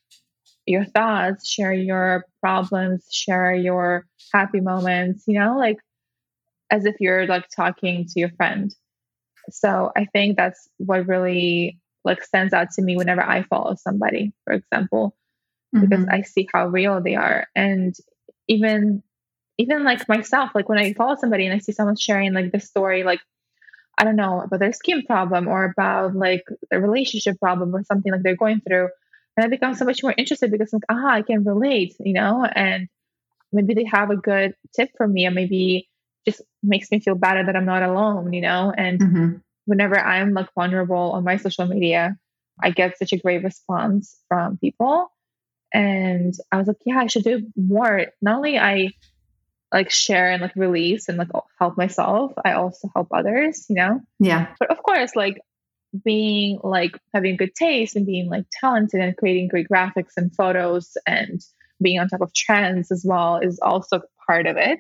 [0.67, 5.77] your thoughts share your problems share your happy moments you know like
[6.71, 8.75] as if you're like talking to your friend.
[9.51, 14.33] So i think that's what really like stands out to me whenever i follow somebody
[14.45, 15.15] for example
[15.75, 15.87] mm-hmm.
[15.87, 17.47] because i see how real they are.
[17.55, 17.95] And
[18.49, 19.03] even
[19.59, 22.61] even like myself like when i follow somebody and i see someone sharing like the
[22.61, 23.21] story like
[23.99, 28.11] I don't know, about their skin problem or about like a relationship problem or something
[28.13, 28.89] like they're going through.
[29.37, 32.13] And I become so much more interested because I'm like, ah, I can relate, you
[32.13, 32.89] know, and
[33.53, 35.89] maybe they have a good tip for me, or maybe
[36.27, 38.73] just makes me feel better that I'm not alone, you know?
[38.77, 39.33] And mm-hmm.
[39.67, 42.17] whenever I'm like vulnerable on my social media,
[42.63, 45.11] I get such a great response from people.
[45.73, 48.07] And I was like, yeah, I should do more.
[48.23, 48.91] Not only I
[49.75, 54.01] like share and like release and like help myself, I also help others, you know?
[54.21, 54.55] Yeah.
[54.61, 55.41] But of course, like
[56.05, 60.97] being like having good taste and being like talented and creating great graphics and photos
[61.07, 61.41] and
[61.83, 64.79] being on top of trends as well is also part of it.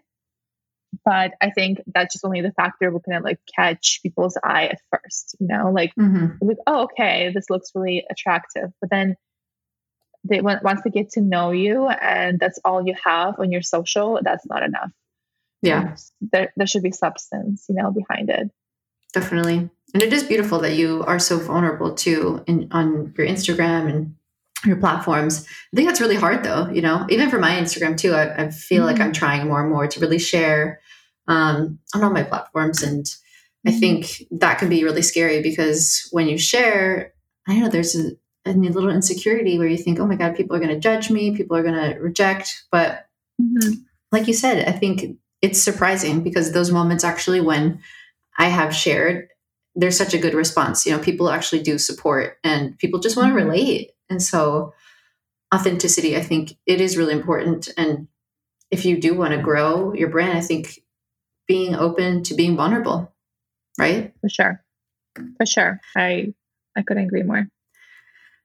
[1.05, 4.81] But I think that's just only the factor we can like catch people's eye at
[4.93, 6.37] first, you know, like, mm-hmm.
[6.41, 8.71] like oh, okay, this looks really attractive.
[8.81, 9.17] But then
[10.25, 13.63] they want once they get to know you and that's all you have on your
[13.63, 14.91] social, that's not enough.
[15.63, 15.97] Yeah.
[16.21, 18.51] There, there should be substance, you know, behind it.
[19.13, 19.71] Definitely.
[19.95, 24.15] And it is beautiful that you are so vulnerable too in, on your Instagram and
[24.67, 25.47] your platforms.
[25.73, 28.51] I think that's really hard though, you know, even for my Instagram too, I, I
[28.51, 28.87] feel mm-hmm.
[28.87, 29.13] like I'm mm-hmm.
[29.13, 30.81] trying more and more to really share
[31.29, 32.83] um, on all my platforms.
[32.83, 33.07] And
[33.67, 33.79] I mm-hmm.
[33.79, 37.13] think that can be really scary because when you share,
[37.47, 38.13] I don't know, there's a,
[38.47, 41.37] a little insecurity where you think, oh my God, people are going to judge me,
[41.37, 42.65] people are going to reject.
[42.71, 43.07] But
[43.41, 43.73] mm-hmm.
[44.13, 47.81] like you said, I think it's surprising because those moments actually when
[48.39, 49.29] I have shared
[49.75, 50.87] there's such a good response.
[50.87, 53.49] You know, people actually do support and people just want to mm-hmm.
[53.49, 53.91] relate.
[54.09, 54.73] And so
[55.55, 57.69] authenticity, I think it is really important.
[57.77, 58.09] And
[58.71, 60.81] if you do want to grow your brand, I think
[61.47, 63.13] being open to being vulnerable,
[63.79, 64.13] right?
[64.21, 64.65] For sure.
[65.37, 65.81] For sure.
[65.97, 66.35] I
[66.77, 67.49] I couldn't agree more.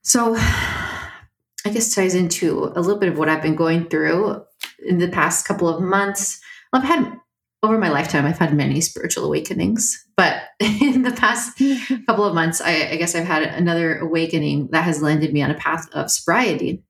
[0.09, 4.43] So I guess ties into a little bit of what I've been going through
[4.83, 6.41] in the past couple of months.
[6.73, 7.15] I've had
[7.61, 11.61] over my lifetime, I've had many spiritual awakenings, but in the past
[12.07, 15.51] couple of months, I, I, guess I've had another awakening that has landed me on
[15.51, 16.81] a path of sobriety.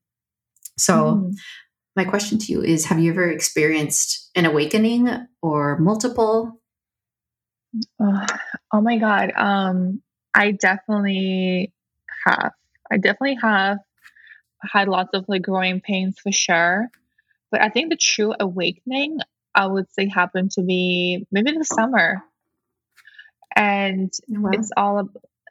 [0.78, 1.34] So, mm.
[1.96, 5.10] my question to you is Have you ever experienced an awakening
[5.42, 6.58] or multiple?
[8.00, 8.26] Oh,
[8.72, 9.32] oh my God.
[9.36, 10.00] Um,
[10.32, 11.74] I definitely
[12.24, 12.52] have.
[12.90, 13.78] I definitely have
[14.62, 16.88] had lots of like growing pains for sure.
[17.50, 19.18] But I think the true awakening
[19.54, 22.22] I would say happened to be maybe in the summer.
[23.56, 24.50] And oh, wow.
[24.52, 25.08] it's all,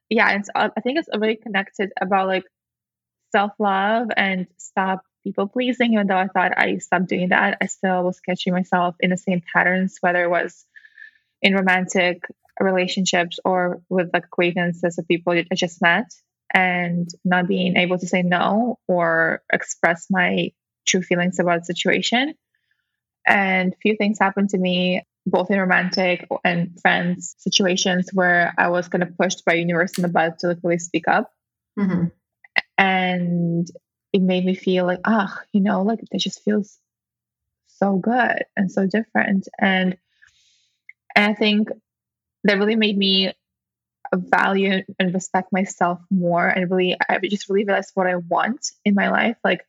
[0.09, 2.45] yeah, it's, I think it's already connected about like
[3.31, 5.93] self love and stop people pleasing.
[5.93, 9.17] Even though I thought I stopped doing that, I still was catching myself in the
[9.17, 10.65] same patterns, whether it was
[11.41, 12.23] in romantic
[12.59, 16.05] relationships or with like acquaintances of people I just met
[16.53, 20.51] and not being able to say no or express my
[20.87, 22.33] true feelings about the situation.
[23.27, 28.69] And a few things happened to me, both in romantic and friends situations where I
[28.69, 31.31] was kind of pushed by universe in the butt to like really speak up.
[31.77, 32.05] Mm-hmm.
[32.77, 33.67] And
[34.13, 36.79] it made me feel like, ah, oh, you know, like it just feels
[37.67, 39.47] so good and so different.
[39.59, 39.97] And
[41.15, 41.69] and I think
[42.43, 43.33] that really made me
[44.13, 48.95] value and respect myself more and really I just really realized what I want in
[48.95, 49.65] my life, like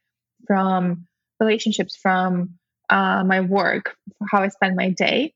[0.47, 1.07] from
[1.38, 3.95] relationships, from uh, my work,
[4.30, 5.34] how I spend my day.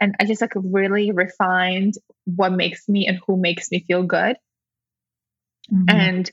[0.00, 1.94] And I just like really refined
[2.24, 4.36] what makes me and who makes me feel good.
[5.72, 5.84] Mm-hmm.
[5.88, 6.30] And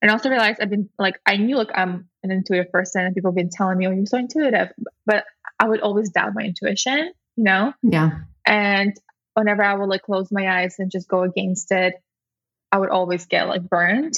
[0.00, 3.30] and also realized I've been like I knew like I'm an intuitive person and people
[3.30, 4.68] have been telling me, oh, you're so intuitive.
[5.06, 5.24] But
[5.58, 7.72] I would always doubt my intuition, you know?
[7.82, 8.10] Yeah.
[8.46, 8.94] And
[9.34, 11.94] whenever I would like close my eyes and just go against it,
[12.72, 14.14] I would always get like burned.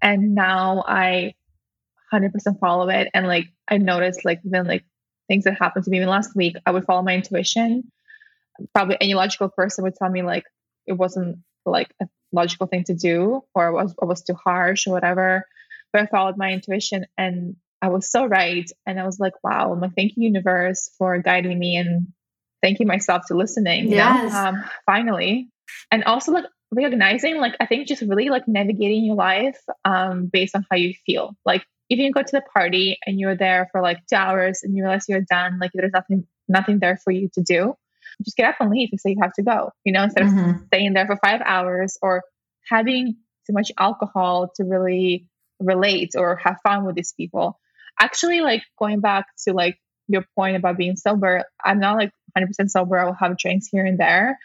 [0.00, 1.34] And now I
[2.12, 3.08] 100% follow it.
[3.14, 4.84] And like I noticed like even like
[5.28, 7.90] things that happened to me even last week, I would follow my intuition.
[8.74, 10.44] Probably any logical person would tell me like
[10.86, 14.86] it wasn't like a logical thing to do or it was, it was too harsh
[14.86, 15.46] or whatever.
[15.92, 18.70] But I followed my intuition and I was so right.
[18.86, 22.08] And I was like, wow, like, thank you, universe, for guiding me and
[22.64, 23.90] thank you myself to listening.
[23.90, 24.34] Yes.
[24.34, 25.50] Um, finally.
[25.90, 30.56] And also like recognizing, like, I think just really like navigating your life um, based
[30.56, 31.36] on how you feel.
[31.44, 34.74] Like if you go to the party and you're there for like two hours and
[34.74, 37.74] you realize you're done, like there's nothing nothing there for you to do,
[38.24, 39.70] just get up and leave and say you have to go.
[39.84, 40.50] You know, instead mm-hmm.
[40.50, 42.22] of staying there for five hours or
[42.68, 45.28] having too much alcohol to really
[45.60, 47.60] relate or have fun with these people.
[48.00, 52.70] Actually, like going back to like your point about being sober, I'm not like 100%
[52.70, 52.98] sober.
[52.98, 54.38] I will have drinks here and there.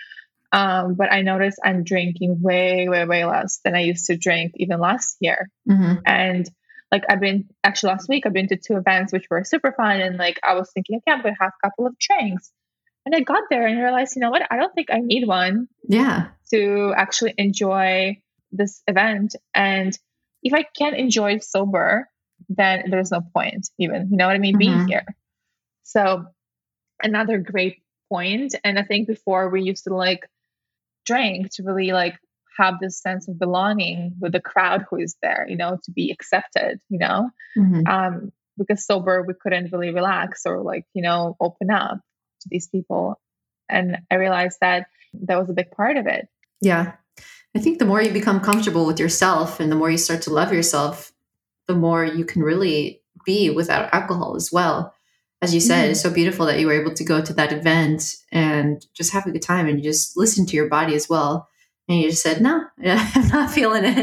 [0.51, 4.53] Um, but I notice I'm drinking way, way, way less than I used to drink
[4.55, 5.49] even last year.
[5.69, 5.99] Mm-hmm.
[6.05, 6.49] And
[6.91, 10.01] like I've been actually last week I've been to two events which were super fun
[10.01, 12.51] and like I was thinking okay I'm gonna have a couple of drinks
[13.05, 15.67] and I got there and realized you know what I don't think I need one
[15.87, 18.21] yeah to actually enjoy
[18.51, 19.97] this event and
[20.41, 22.09] if I can't enjoy sober
[22.47, 24.59] then there's no point even you know what I mean mm-hmm.
[24.59, 25.05] being here
[25.83, 26.25] so
[27.01, 27.81] another great
[28.11, 28.55] point.
[28.63, 30.27] And I think before we used to like
[31.05, 32.15] drink to really like
[32.57, 36.11] have this sense of belonging with the crowd who is there, you know, to be
[36.11, 37.29] accepted, you know.
[37.57, 37.87] Mm-hmm.
[37.87, 41.99] Um, because sober we couldn't really relax or like, you know, open up
[42.41, 43.19] to these people.
[43.69, 46.27] And I realized that that was a big part of it.
[46.61, 46.93] Yeah.
[47.55, 50.33] I think the more you become comfortable with yourself and the more you start to
[50.33, 51.13] love yourself,
[51.67, 54.93] the more you can really be without alcohol as well.
[55.41, 55.91] As you said, mm-hmm.
[55.91, 59.25] it's so beautiful that you were able to go to that event and just have
[59.25, 61.47] a good time and you just listen to your body as well.
[61.87, 63.97] And you just said, no, I'm not feeling it.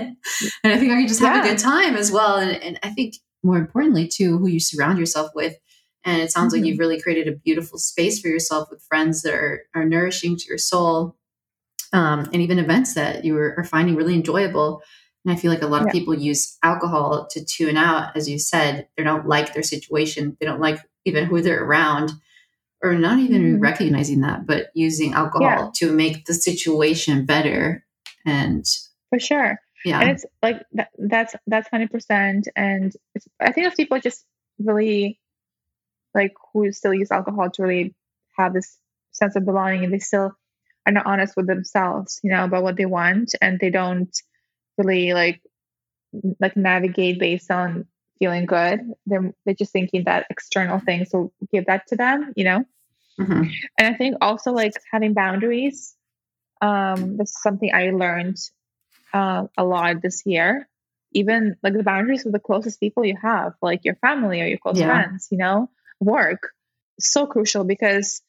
[0.64, 1.45] And I think I can just have yeah.
[1.45, 2.37] a good time as well.
[2.37, 5.57] And, and I think more importantly, too, who you surround yourself with.
[6.05, 6.62] And it sounds mm-hmm.
[6.62, 10.37] like you've really created a beautiful space for yourself with friends that are, are nourishing
[10.37, 11.16] to your soul
[11.93, 14.82] um, and even events that you are, are, finding really enjoyable.
[15.24, 15.87] And I feel like a lot yeah.
[15.89, 18.89] of people use alcohol to tune out, as you said.
[18.97, 22.13] They don't like their situation, they don't like even who they're around,
[22.83, 23.61] or not even mm-hmm.
[23.61, 25.71] recognizing that, but using alcohol yeah.
[25.77, 27.85] to make the situation better.
[28.27, 28.65] And
[29.11, 29.59] for sure.
[29.85, 30.01] Yeah.
[30.01, 32.49] And it's like that, that's that's hundred percent.
[32.57, 32.93] And
[33.41, 34.25] I think if people just
[34.59, 35.21] really
[36.15, 37.95] like who still use alcohol to really
[38.37, 38.77] have this
[39.13, 40.33] sense of belonging and they still
[40.87, 44.15] are not honest with themselves, you know, about what they want and they don't
[44.77, 45.41] really like
[46.41, 47.87] like navigate based on
[48.19, 48.81] feeling good.
[49.07, 52.64] They're they're just thinking that external things will give that to them, you know.
[53.21, 53.43] Mm-hmm.
[53.79, 55.95] And I think also like having boundaries.
[56.61, 58.39] Um, that's something I learned
[59.12, 60.69] uh, a lot this year.
[61.12, 64.59] Even like the boundaries with the closest people you have, like your family or your
[64.59, 64.87] close yeah.
[64.87, 66.51] friends, you know, work,
[66.99, 68.23] so crucial because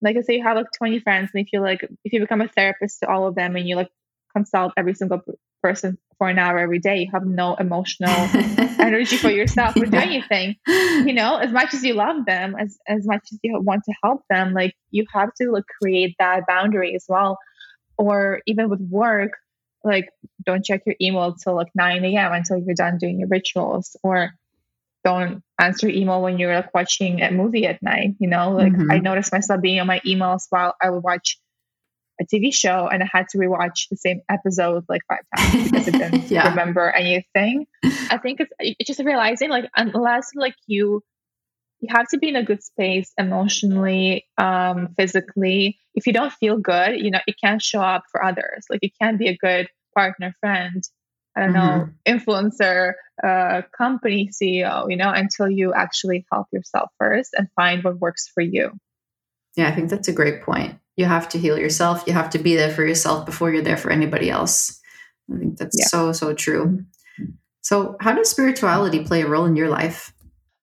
[0.00, 2.40] like I say you have like 20 friends and if you like if you become
[2.40, 3.90] a therapist to all of them and you like
[4.34, 5.22] consult every single
[5.62, 8.10] person for an hour every day you have no emotional
[8.78, 12.78] energy for yourself or do anything you know as much as you love them as
[12.86, 16.46] as much as you want to help them like you have to like create that
[16.46, 17.38] boundary as well
[17.96, 19.32] or even with work
[19.84, 20.08] like
[20.44, 24.32] don't check your email till like 9 a.m until you're done doing your rituals or
[25.04, 28.14] don't answer email when you're like watching a movie at night.
[28.18, 28.90] You know, like mm-hmm.
[28.90, 31.38] I noticed myself being on my emails while I would watch
[32.22, 35.88] a TV show and I had to rewatch the same episode like five times because
[35.88, 36.48] I didn't yeah.
[36.48, 37.66] remember anything.
[37.84, 41.02] I think it's, it's just realizing like unless like you
[41.80, 45.78] you have to be in a good space emotionally, um, physically.
[45.94, 48.66] If you don't feel good, you know, it can't show up for others.
[48.70, 50.80] Like you can't be a good partner, friend,
[51.36, 51.78] I don't mm-hmm.
[51.78, 52.92] know, influencer,
[53.22, 58.30] uh, company CEO, you know, until you actually help yourself first and find what works
[58.32, 58.70] for you.
[59.56, 60.78] Yeah, I think that's a great point.
[60.96, 62.04] You have to heal yourself.
[62.06, 64.80] You have to be there for yourself before you're there for anybody else.
[65.32, 65.86] I think that's yeah.
[65.86, 66.84] so, so true.
[67.62, 70.12] So, how does spirituality play a role in your life?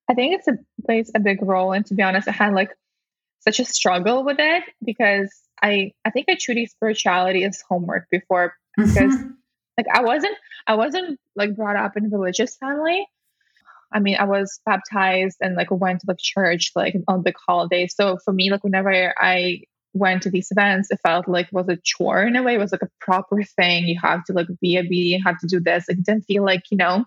[0.10, 1.72] I think it's a plays a big role.
[1.72, 2.72] And to be honest, I had like
[3.42, 5.30] such a struggle with it because
[5.62, 9.30] I I think I treated spirituality as homework before because mm-hmm.
[9.78, 10.36] like I wasn't
[10.68, 13.08] I wasn't like brought up in a religious family.
[13.92, 17.96] I mean, I was baptized and like went to like church like on big holidays.
[17.96, 19.62] So for me, like whenever I
[19.94, 22.56] went to these events, it felt like it was a chore in a way.
[22.56, 23.88] It was like a proper thing.
[23.88, 25.86] You have to like be a bee, you have to do this.
[25.88, 27.06] Like, it didn't feel like, you know,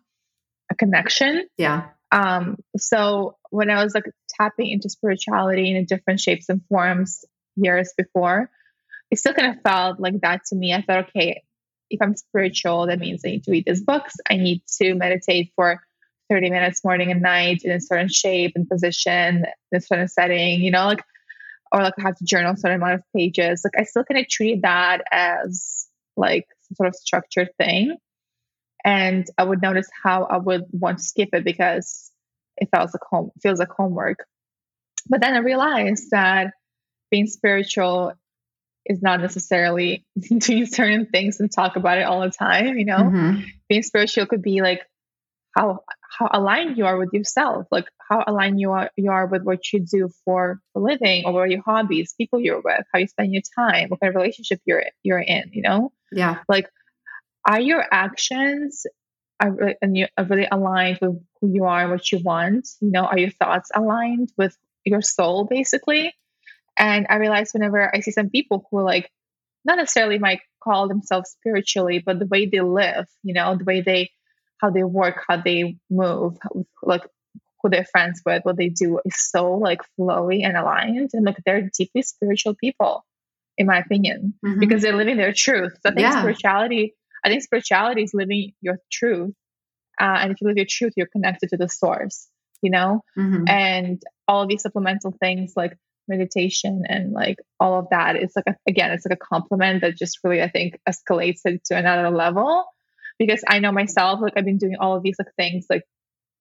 [0.71, 1.47] a connection.
[1.57, 1.89] Yeah.
[2.11, 7.25] Um, so when I was like tapping into spirituality in different shapes and forms
[7.57, 8.51] years before,
[9.11, 10.75] it still kind of felt like that to me.
[10.75, 11.43] I thought, okay,
[11.91, 14.15] if I'm spiritual, that means I need to read these books.
[14.29, 15.81] I need to meditate for
[16.31, 20.63] 30 minutes morning and night in a certain shape and position, in a certain setting,
[20.63, 21.03] you know, like,
[21.73, 23.63] or like I have to journal a certain amount of pages.
[23.65, 27.97] Like I still kind of treat that as like some sort of structured thing.
[28.85, 32.11] And I would notice how I would want to skip it because
[32.57, 34.19] it feels like home feels like homework.
[35.09, 36.53] But then I realized that
[37.11, 38.13] being spiritual
[38.85, 40.05] is not necessarily
[40.39, 42.77] doing certain things and talk about it all the time.
[42.79, 43.41] You know, mm-hmm.
[43.69, 44.83] being spiritual could be like
[45.55, 45.81] how
[46.19, 49.73] how aligned you are with yourself, like how aligned you are you are with what
[49.73, 53.43] you do for a living, or your hobbies, people you're with, how you spend your
[53.57, 55.51] time, what kind of relationship you're you're in.
[55.53, 56.69] You know, yeah, like
[57.47, 58.87] are your actions
[59.41, 62.69] are really, and you are really aligned with who you are, and what you want.
[62.81, 66.15] You know, are your thoughts aligned with your soul, basically?
[66.79, 69.11] And I realize whenever I see some people who like
[69.65, 73.81] not necessarily might call themselves spiritually, but the way they live, you know, the way
[73.81, 74.11] they
[74.63, 76.39] how they work, how they move,
[76.83, 77.03] like
[77.63, 81.11] who they're friends with, what they do is so like flowy and aligned.
[81.13, 83.05] And like they're deeply spiritual people,
[83.59, 84.61] in my opinion, mm-hmm.
[84.61, 85.73] because they're living their truth.
[85.83, 86.21] So I think yeah.
[86.21, 86.95] spirituality,
[87.25, 89.35] I think spirituality is living your truth.
[90.01, 92.29] Uh, and if you live your truth, you're connected to the source,
[92.63, 93.03] you know?
[93.19, 93.45] Mm-hmm.
[93.49, 95.77] And all of these supplemental things like
[96.09, 99.97] meditation and like all of that it's like a, again it's like a complement that
[99.97, 102.65] just really i think escalates it to another level
[103.27, 105.85] because i know myself like i've been doing all of these like things like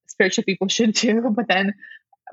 [0.08, 1.74] spiritual people should do but then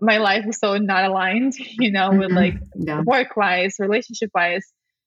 [0.02, 2.36] my life was so not aligned you know with mm-hmm.
[2.36, 3.02] like yeah.
[3.02, 4.66] work wise relationship wise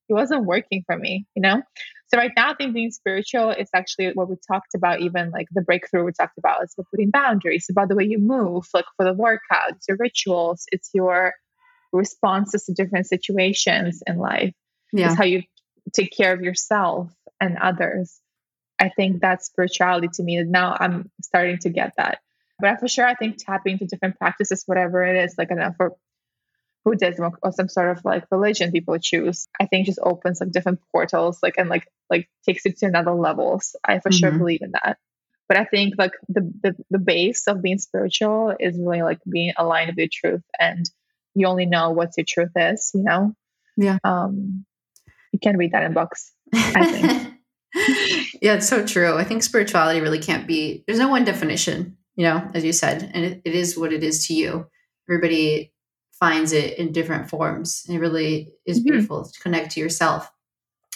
[0.08, 1.62] it wasn't working for me you know
[2.08, 5.46] so right now i think being spiritual is actually what we talked about even like
[5.52, 8.84] the breakthrough we talked about it's about putting boundaries about the way you move like
[8.96, 11.32] for the workout it's your rituals it's your
[11.92, 14.54] responses to different situations in life.
[14.92, 15.06] Yeah.
[15.06, 15.42] It's how you
[15.92, 18.18] take care of yourself and others.
[18.82, 20.42] I think that's spirituality to me.
[20.42, 22.18] Now I'm starting to get that.
[22.58, 25.92] But for sure, I think tapping into different practices, whatever it is, like enough for
[26.84, 30.80] Buddhism or some sort of like religion people choose, I think just opens like different
[30.90, 33.76] portals, like and like like takes it to another levels.
[33.84, 34.16] I for mm-hmm.
[34.18, 34.98] sure believe in that.
[35.48, 39.52] But I think like the, the the base of being spiritual is really like being
[39.56, 40.84] aligned with the truth and
[41.34, 43.34] you only know what your truth is, you know?
[43.76, 43.98] Yeah.
[44.04, 44.64] Um,
[45.32, 47.34] you can read that in books, I think.
[48.42, 49.16] yeah, it's so true.
[49.16, 53.10] I think spirituality really can't be, there's no one definition, you know, as you said,
[53.14, 54.66] and it, it is what it is to you.
[55.08, 55.72] Everybody
[56.22, 57.84] finds it in different forms.
[57.88, 58.90] And it really is mm-hmm.
[58.90, 60.30] beautiful to connect to yourself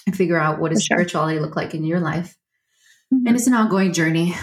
[0.07, 0.99] and figure out what does sure.
[0.99, 2.37] spirituality look like in your life.
[3.13, 3.27] Mm-hmm.
[3.27, 4.35] And it's an ongoing journey,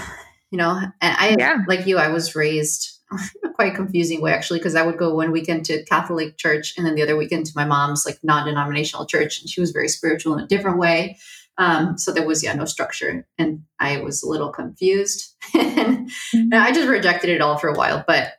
[0.52, 0.72] you know.
[0.78, 1.60] And I, yeah.
[1.70, 5.16] like you, I was raised in a quite confusing way actually because I would go
[5.16, 9.06] one weekend to Catholic church and then the other weekend to my mom's like non-denominational
[9.06, 11.18] church and she was very spiritual in a different way.
[11.58, 16.56] Um, so there was yeah no structure and I was a little confused and, and
[16.56, 18.04] I just rejected it all for a while.
[18.08, 18.34] But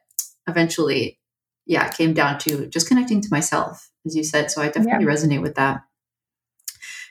[0.49, 1.19] eventually,
[1.67, 4.51] yeah, it came down to just connecting to myself, as you said.
[4.51, 5.11] So I definitely yeah.
[5.11, 5.83] resonate with that.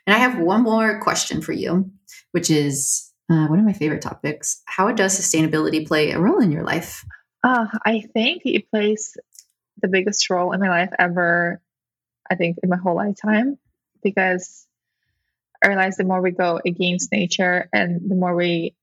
[0.05, 1.89] And I have one more question for you,
[2.31, 4.61] which is uh, one of my favorite topics.
[4.65, 7.05] How does sustainability play a role in your life?
[7.43, 9.17] Uh, I think it plays
[9.81, 11.61] the biggest role in my life ever,
[12.29, 13.57] I think, in my whole lifetime,
[14.01, 14.67] because
[15.63, 18.75] I realize the more we go against nature and the more we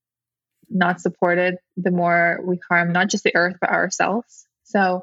[0.70, 4.46] not support it, the more we harm not just the earth, but ourselves.
[4.64, 5.02] So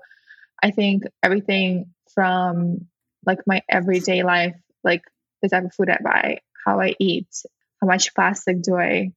[0.64, 2.88] I think everything from
[3.26, 5.04] like my everyday life, like
[5.42, 7.28] the type of food I buy, how I eat,
[7.82, 9.12] how much plastic do I,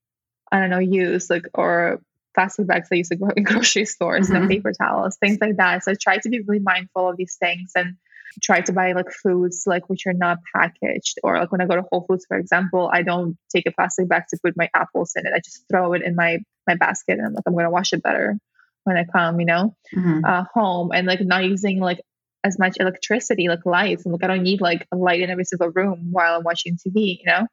[0.52, 2.02] I don't know, use, like, or
[2.34, 4.36] plastic bags I used to go in grocery stores mm-hmm.
[4.36, 5.84] and paper towels, things like that.
[5.84, 7.96] So I try to be really mindful of these things and
[8.42, 11.76] try to buy like foods like which are not packaged or like when I go
[11.76, 15.12] to Whole Foods, for example, I don't take a plastic bag to put my apples
[15.16, 15.32] in it.
[15.34, 18.02] I just throw it in my my basket and I'm like I'm gonna wash it
[18.02, 18.38] better
[18.84, 20.24] when I come, you know, mm-hmm.
[20.24, 22.00] uh, home and like not using like
[22.44, 24.04] as much electricity, like lights.
[24.04, 26.76] And like I don't need like a light in every single room while I'm watching
[26.76, 27.46] TV, you know?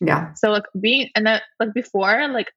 [0.00, 0.34] Yeah.
[0.34, 2.48] So like being and then like before, like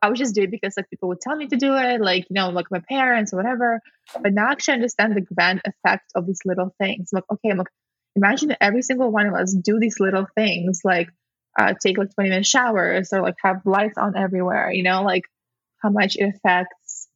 [0.00, 2.26] I would just do it because like people would tell me to do it, like
[2.30, 3.80] you know, like my parents or whatever.
[4.20, 7.08] But now I actually understand the grand effect of these little things.
[7.12, 7.68] Like, okay, I'm like,
[8.14, 11.08] imagine every single one of us do these little things, like
[11.58, 14.70] uh, take like 20 minute showers or like have lights on everywhere.
[14.72, 15.24] You know, like
[15.82, 17.08] how much it affects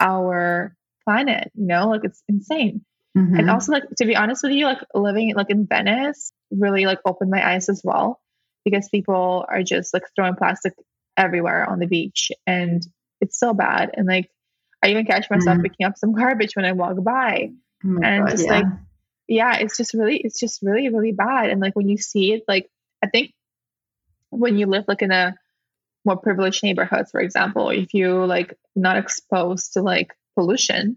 [0.00, 0.74] our
[1.04, 1.52] planet.
[1.54, 2.84] You know, like it's insane.
[3.16, 3.36] Mm-hmm.
[3.38, 6.98] And also, like to be honest with you, like living like in Venice really like
[7.06, 8.20] opened my eyes as well
[8.64, 10.74] because people are just like throwing plastic
[11.16, 12.82] everywhere on the beach and
[13.20, 14.30] it's so bad and like
[14.82, 15.62] i even catch myself mm.
[15.62, 17.50] picking up some garbage when i walk by
[17.84, 18.52] oh and God, just yeah.
[18.52, 18.66] like
[19.28, 22.42] yeah it's just really it's just really really bad and like when you see it
[22.46, 22.68] like
[23.02, 23.32] i think
[24.30, 25.34] when you live like in a
[26.04, 30.96] more privileged neighborhoods for example if you like not exposed to like pollution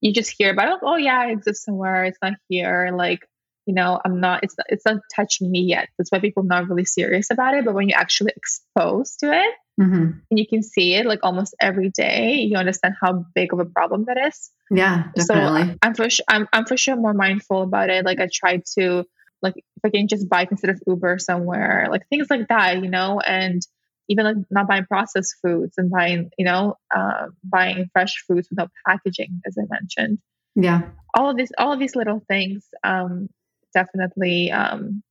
[0.00, 3.28] you just hear about oh yeah it exists somewhere it's not here like
[3.66, 5.88] you know i'm not it's it's not touching me yet.
[5.96, 7.64] That's why people not really serious about it.
[7.64, 10.18] But when you're actually exposed to it mm-hmm.
[10.30, 13.64] and you can see it like almost every day you understand how big of a
[13.64, 14.50] problem that is.
[14.70, 15.72] Yeah definitely.
[15.72, 18.04] so i'm for sure I'm, I'm for sure more mindful about it.
[18.04, 19.04] Like i try to
[19.42, 22.88] like if i can just bike instead of uber somewhere like things like that you
[22.88, 23.20] know?
[23.20, 23.62] And
[24.08, 28.70] even like not buying processed foods and buying you know uh, buying fresh foods without
[28.86, 30.18] packaging as i mentioned.
[30.56, 30.90] Yeah.
[31.16, 33.28] All of these all of these little things um
[33.74, 35.02] definitely um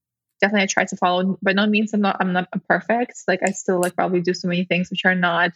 [0.42, 1.38] definitely I try to follow.
[1.42, 3.14] By no means I'm not I'm not perfect.
[3.28, 5.52] Like I still like probably do so many things which are not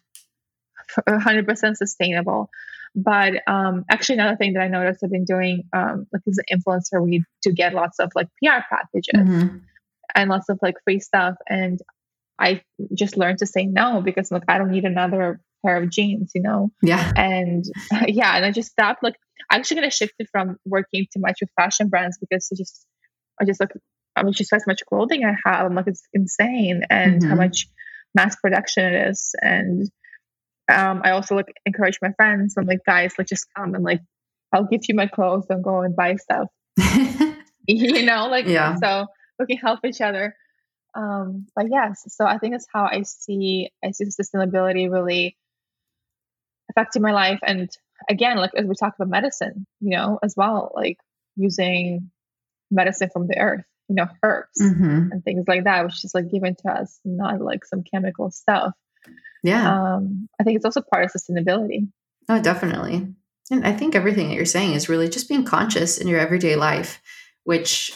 [1.08, 2.50] 100% sustainable.
[2.96, 6.58] But um, actually, another thing that I noticed I've been doing, um, like as an
[6.58, 9.58] influencer, we do get lots of like PR packages mm-hmm.
[10.16, 11.36] and lots of like free stuff.
[11.48, 11.80] And
[12.40, 12.62] I
[12.94, 16.42] just learned to say no because like I don't need another pair of jeans, you
[16.42, 16.72] know?
[16.82, 17.12] Yeah.
[17.16, 17.66] And
[18.08, 19.04] yeah, and I just stopped.
[19.04, 19.16] Like,
[19.52, 22.86] I'm actually to shift it from working too much with fashion brands because it just
[23.40, 23.72] I just look,
[24.16, 25.66] I mean she says how much clothing I have.
[25.66, 27.30] I'm like it's insane and mm-hmm.
[27.30, 27.68] how much
[28.16, 29.36] mass production it is.
[29.42, 29.90] And
[30.72, 32.56] um, I also like encourage my friends.
[32.58, 34.02] I'm like, guys, like just come and like
[34.54, 36.48] I'll give you my clothes and go and buy stuff.
[37.68, 38.76] you know, like Yeah.
[38.76, 39.08] so
[39.40, 40.36] we can help each other.
[40.96, 45.38] Um, but yes, so I think that's how I see I see sustainability really
[46.72, 47.40] affecting my life.
[47.44, 47.70] And
[48.10, 50.98] again, like as we talk about medicine, you know, as well, like
[51.36, 52.10] using
[52.72, 55.12] medicine from the earth, you know, herbs Mhm.
[55.12, 58.74] and things like that, which is like given to us, not like some chemical stuff.
[59.44, 59.96] Yeah.
[59.96, 61.88] Um, I think it's also part of sustainability.
[62.30, 63.14] Oh, definitely.
[63.50, 66.56] And I think everything that you're saying is really just being conscious in your everyday
[66.56, 67.02] life,
[67.46, 67.94] which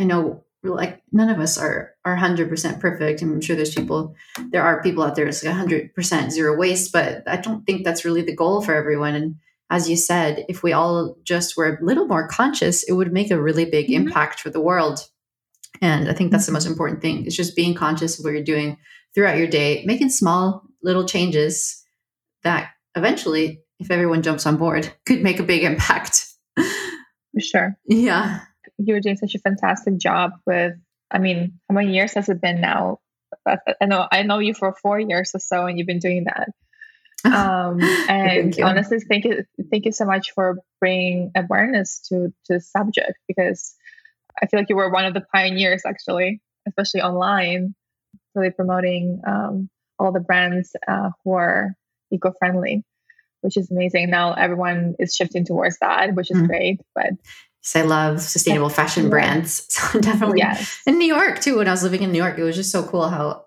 [0.00, 3.20] I know like none of us are are 100% perfect.
[3.22, 4.16] I'm sure there's people
[4.50, 8.04] there are people out there that's like 100% zero waste, but I don't think that's
[8.04, 9.36] really the goal for everyone and
[9.70, 13.30] as you said, if we all just were a little more conscious, it would make
[13.30, 13.94] a really big Mhm.
[14.06, 15.00] impact for the world.
[15.80, 17.24] And I think that's the most important thing.
[17.26, 18.76] Is just being conscious of what you're doing
[19.14, 21.82] throughout your day, making small little changes
[22.42, 26.26] that eventually, if everyone jumps on board, could make a big impact.
[26.56, 27.76] For sure.
[27.86, 28.40] yeah.
[28.78, 30.74] You're doing such a fantastic job with
[31.10, 32.98] I mean, how many years has it been now?
[33.46, 36.48] I know I know you for four years or so and you've been doing that.
[37.24, 38.64] Um, and you.
[38.64, 43.74] honestly, thank you, thank you so much for bringing awareness to to the subject because
[44.40, 47.74] I feel like you were one of the pioneers, actually, especially online,
[48.34, 51.74] really promoting um, all the brands uh, who are
[52.10, 52.82] eco-friendly,
[53.42, 54.10] which is amazing.
[54.10, 56.46] Now everyone is shifting towards that, which is Mm.
[56.46, 56.80] great.
[56.94, 57.12] But
[57.74, 59.66] I love sustainable fashion brands.
[59.70, 61.58] So definitely yes, in New York too.
[61.58, 63.46] When I was living in New York, it was just so cool how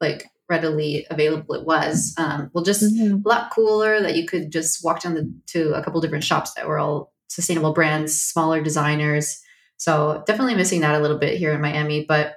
[0.00, 2.14] like readily available it was.
[2.18, 3.24] Um, well, just Mhm.
[3.24, 6.52] a lot cooler that you could just walk down the, to a couple different shops
[6.54, 9.40] that were all sustainable brands, smaller designers.
[9.78, 12.34] So definitely missing that a little bit here in Miami, but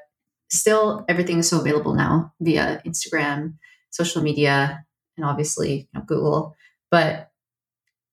[0.49, 3.55] still everything is so available now via Instagram,
[3.89, 4.85] social media,
[5.17, 6.55] and obviously you know, Google.
[6.91, 7.31] But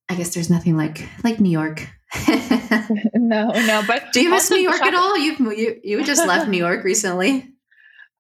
[0.09, 1.89] I guess there's nothing like like New York.
[3.15, 3.83] no, no.
[3.87, 5.17] But Do you miss New York at all?
[5.17, 7.52] You've you you just left New York recently.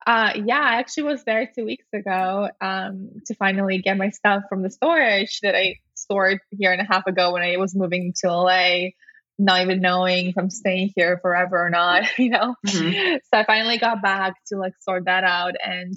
[0.07, 4.45] Uh, yeah, I actually was there two weeks ago um, to finally get my stuff
[4.49, 7.75] from the storage that I stored a year and a half ago when I was
[7.75, 8.91] moving to LA,
[9.39, 12.55] not even knowing if I'm staying here forever or not, you know.
[12.67, 13.19] Mhm.
[13.33, 15.55] So I finally got back to like sort that out.
[15.65, 15.95] And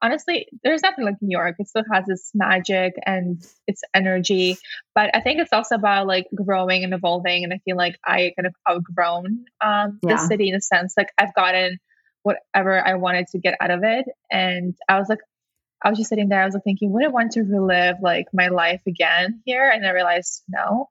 [0.00, 1.56] honestly, there's nothing like New York.
[1.58, 4.56] It still has its magic and its energy.
[4.94, 7.44] But I think it's also about like growing and evolving.
[7.44, 10.14] And I feel like I kind of outgrown um, Yeah.
[10.14, 10.94] the city in a sense.
[10.96, 11.78] Like I've gotten
[12.22, 14.06] whatever I wanted to get out of it.
[14.30, 15.20] And I was like,
[15.82, 18.26] I was just sitting there, I was like thinking, would I want to relive like
[18.34, 19.70] my life again here?
[19.70, 20.88] And I realized no.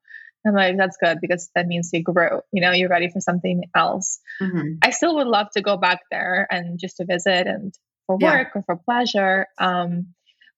[0.48, 3.66] I'm like, that's good because that means you grew, you know, you're ready for something
[3.76, 4.20] else.
[4.42, 4.78] Mhm.
[4.82, 7.74] I still would love to go back there and just to visit and
[8.08, 8.38] for Yeah.
[8.38, 9.48] work or for pleasure.
[9.60, 10.16] Um,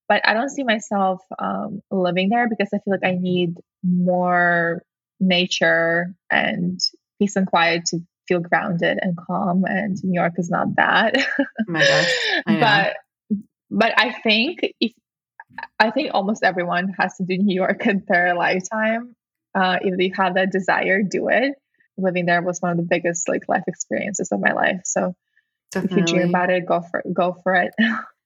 [0.08, 4.84] but I don't see myself um, living there because I feel like I need more
[5.20, 6.80] nature and
[7.20, 8.00] peace and quiet to
[8.32, 9.66] feel grounded and calm.
[9.66, 11.16] And New York is not that.
[11.18, 12.14] Oh my gosh,
[12.46, 12.96] but
[13.70, 14.94] but I think if
[15.80, 19.16] I think almost everyone has to do New York in their lifetime.
[19.54, 21.56] Uh, if they have that desire, do it.
[21.98, 24.82] Living there was one of the biggest like life experiences of my life.
[24.86, 25.14] So
[25.76, 26.20] if you Definitely.
[26.20, 27.74] dream about it, go for go for it.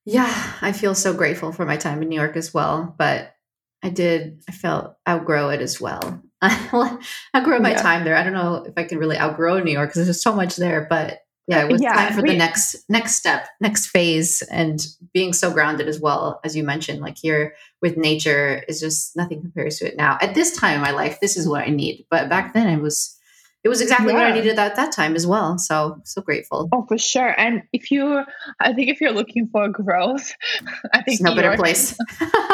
[0.08, 2.94] Yeah, I feel so grateful for my time in New York as well.
[2.96, 3.34] But
[3.82, 6.22] I did, I felt outgrow it as well.
[6.74, 6.98] I
[7.36, 7.82] outgrow my Yeah.
[7.82, 8.16] time there.
[8.16, 10.86] I don't know if I can really outgrow New York because there's so much there.
[10.90, 15.32] But yeah, it was Yeah, time for the next next step, next phase, and being
[15.34, 17.02] so grounded as well as you mentioned.
[17.02, 20.18] Like here with nature is just nothing compares to it now.
[20.22, 22.06] At this time in my life, this is what I need.
[22.10, 23.16] But back then, it was
[23.66, 25.58] it was exactly what I needed at that time as well.
[25.58, 26.70] So so grateful.
[26.72, 27.34] Oh, for sure.
[27.40, 28.22] And if you,
[28.60, 30.32] I think if you're looking for growth,
[30.94, 31.98] I think It's no better place.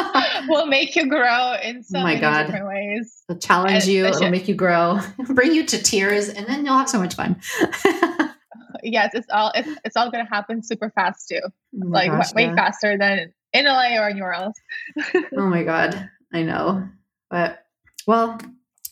[0.48, 2.44] will make you grow in so Oh my many God.
[2.46, 3.22] different ways.
[3.28, 4.06] It'll challenge And you.
[4.06, 7.38] It'll make you grow, bring you to tears, and then you'll have so much fun.
[8.82, 11.40] Yes, it's all it's, it's all gonna happen super fast too.
[11.44, 12.54] Oh like gosh, way yeah.
[12.54, 14.56] faster than in LA or anywhere else.
[15.36, 16.88] Oh my god, I know.
[17.30, 17.66] But
[18.06, 18.40] well,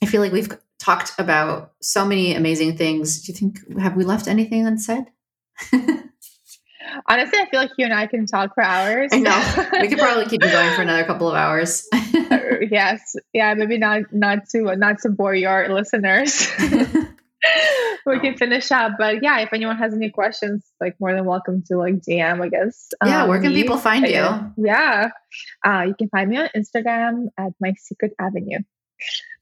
[0.02, 0.50] I feel like we've
[0.80, 3.22] talked about so many amazing things.
[3.22, 5.04] Do you think have we left anything unsaid?
[7.06, 9.10] Honestly, I feel like you and I can talk for hours.
[9.12, 9.66] I know.
[9.80, 11.86] We could probably keep it going for another couple of hours.
[12.70, 16.48] yes, yeah, maybe not not to not to bore your listeners.
[18.06, 21.62] we can finish up, but yeah, if anyone has any questions, like more than welcome
[21.68, 22.42] to like DM.
[22.42, 22.88] I guess.
[23.04, 23.62] yeah, where um, can me.
[23.62, 24.14] people find you?
[24.14, 25.10] Yeah, yeah.
[25.64, 28.58] Uh, you can find me on Instagram at my secret avenue.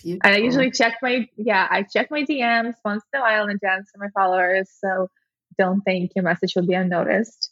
[0.04, 3.60] And I usually check my yeah, I check my DMs once in a while and
[3.62, 4.70] answer my followers.
[4.78, 5.08] So
[5.58, 7.50] don't think your message will be unnoticed.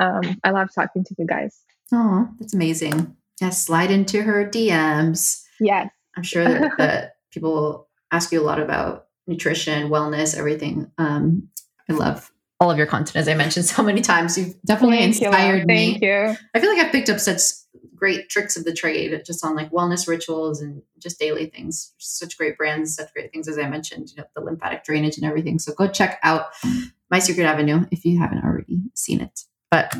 [0.00, 1.58] Um, I love talking to you guys.
[1.92, 3.16] Oh, that's amazing.
[3.40, 5.42] Yes, slide into her DMs.
[5.60, 5.90] Yes.
[6.16, 10.90] I'm sure that, that people will ask you a lot about nutrition, wellness, everything.
[10.98, 11.48] Um,
[11.88, 12.30] I love
[12.60, 14.36] all of your content, as I mentioned so many times.
[14.36, 15.66] You've definitely Thank inspired love.
[15.66, 15.90] me.
[15.92, 16.36] Thank you.
[16.54, 17.40] I feel like I've picked up such
[17.98, 21.92] great tricks of the trade just on like wellness rituals and just daily things.
[21.98, 25.26] Such great brands, such great things as I mentioned, you know, the lymphatic drainage and
[25.26, 25.58] everything.
[25.58, 26.46] So go check out
[27.10, 29.40] My Secret Avenue if you haven't already seen it.
[29.70, 29.94] But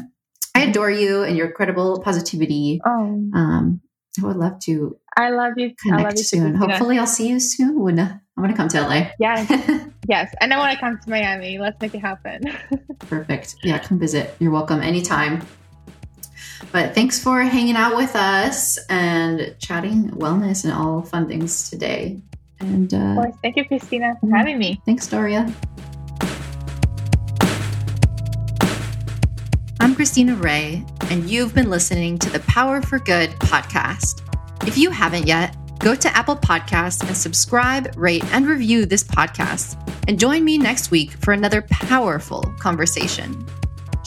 [0.55, 2.81] I adore you and your incredible positivity.
[2.85, 3.81] Oh, Um,
[4.21, 5.67] I would love to I love you.
[5.67, 6.41] I love connect you soon.
[6.53, 6.59] Christina.
[6.59, 7.99] Hopefully, I'll see you soon.
[7.99, 9.11] I'm going to come to LA.
[9.19, 9.51] Yes,
[10.09, 10.33] yes.
[10.41, 11.59] And I want to come to Miami.
[11.59, 12.43] Let's make it happen.
[13.01, 13.57] Perfect.
[13.65, 14.37] Yeah, come visit.
[14.39, 15.45] You're welcome anytime.
[16.73, 22.19] But thanks for hanging out with us and chatting wellness and all fun things today.
[22.61, 23.35] And of uh, course.
[23.43, 24.37] Thank you, Christina, for Mhm.
[24.37, 24.81] having me.
[24.85, 25.53] thanks, Darya.
[29.81, 34.23] I'm Christina Ray, and you've been listening to the Power for Good podcast.
[34.67, 39.77] If you haven't yet, go to Apple Podcasts and subscribe, rate, and review this podcast.
[40.09, 43.47] And join me next week for another powerful conversation.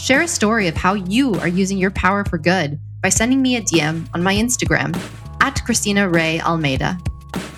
[0.01, 3.57] Share a story of how you are using your power for good by sending me
[3.57, 4.97] a DM on my Instagram
[5.41, 6.97] at Christina Ray Almeida.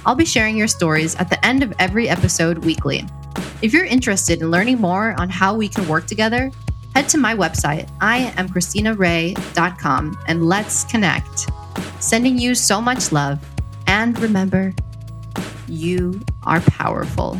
[0.06, 3.06] I'll be sharing your stories at the end of every episode weekly.
[3.62, 6.52] If you're interested in learning more on how we can work together,
[6.94, 11.50] head to my website, iamchristinaray.com, and let's connect.
[12.02, 13.40] Sending you so much love.
[13.88, 14.74] And remember,
[15.70, 17.40] you are powerful.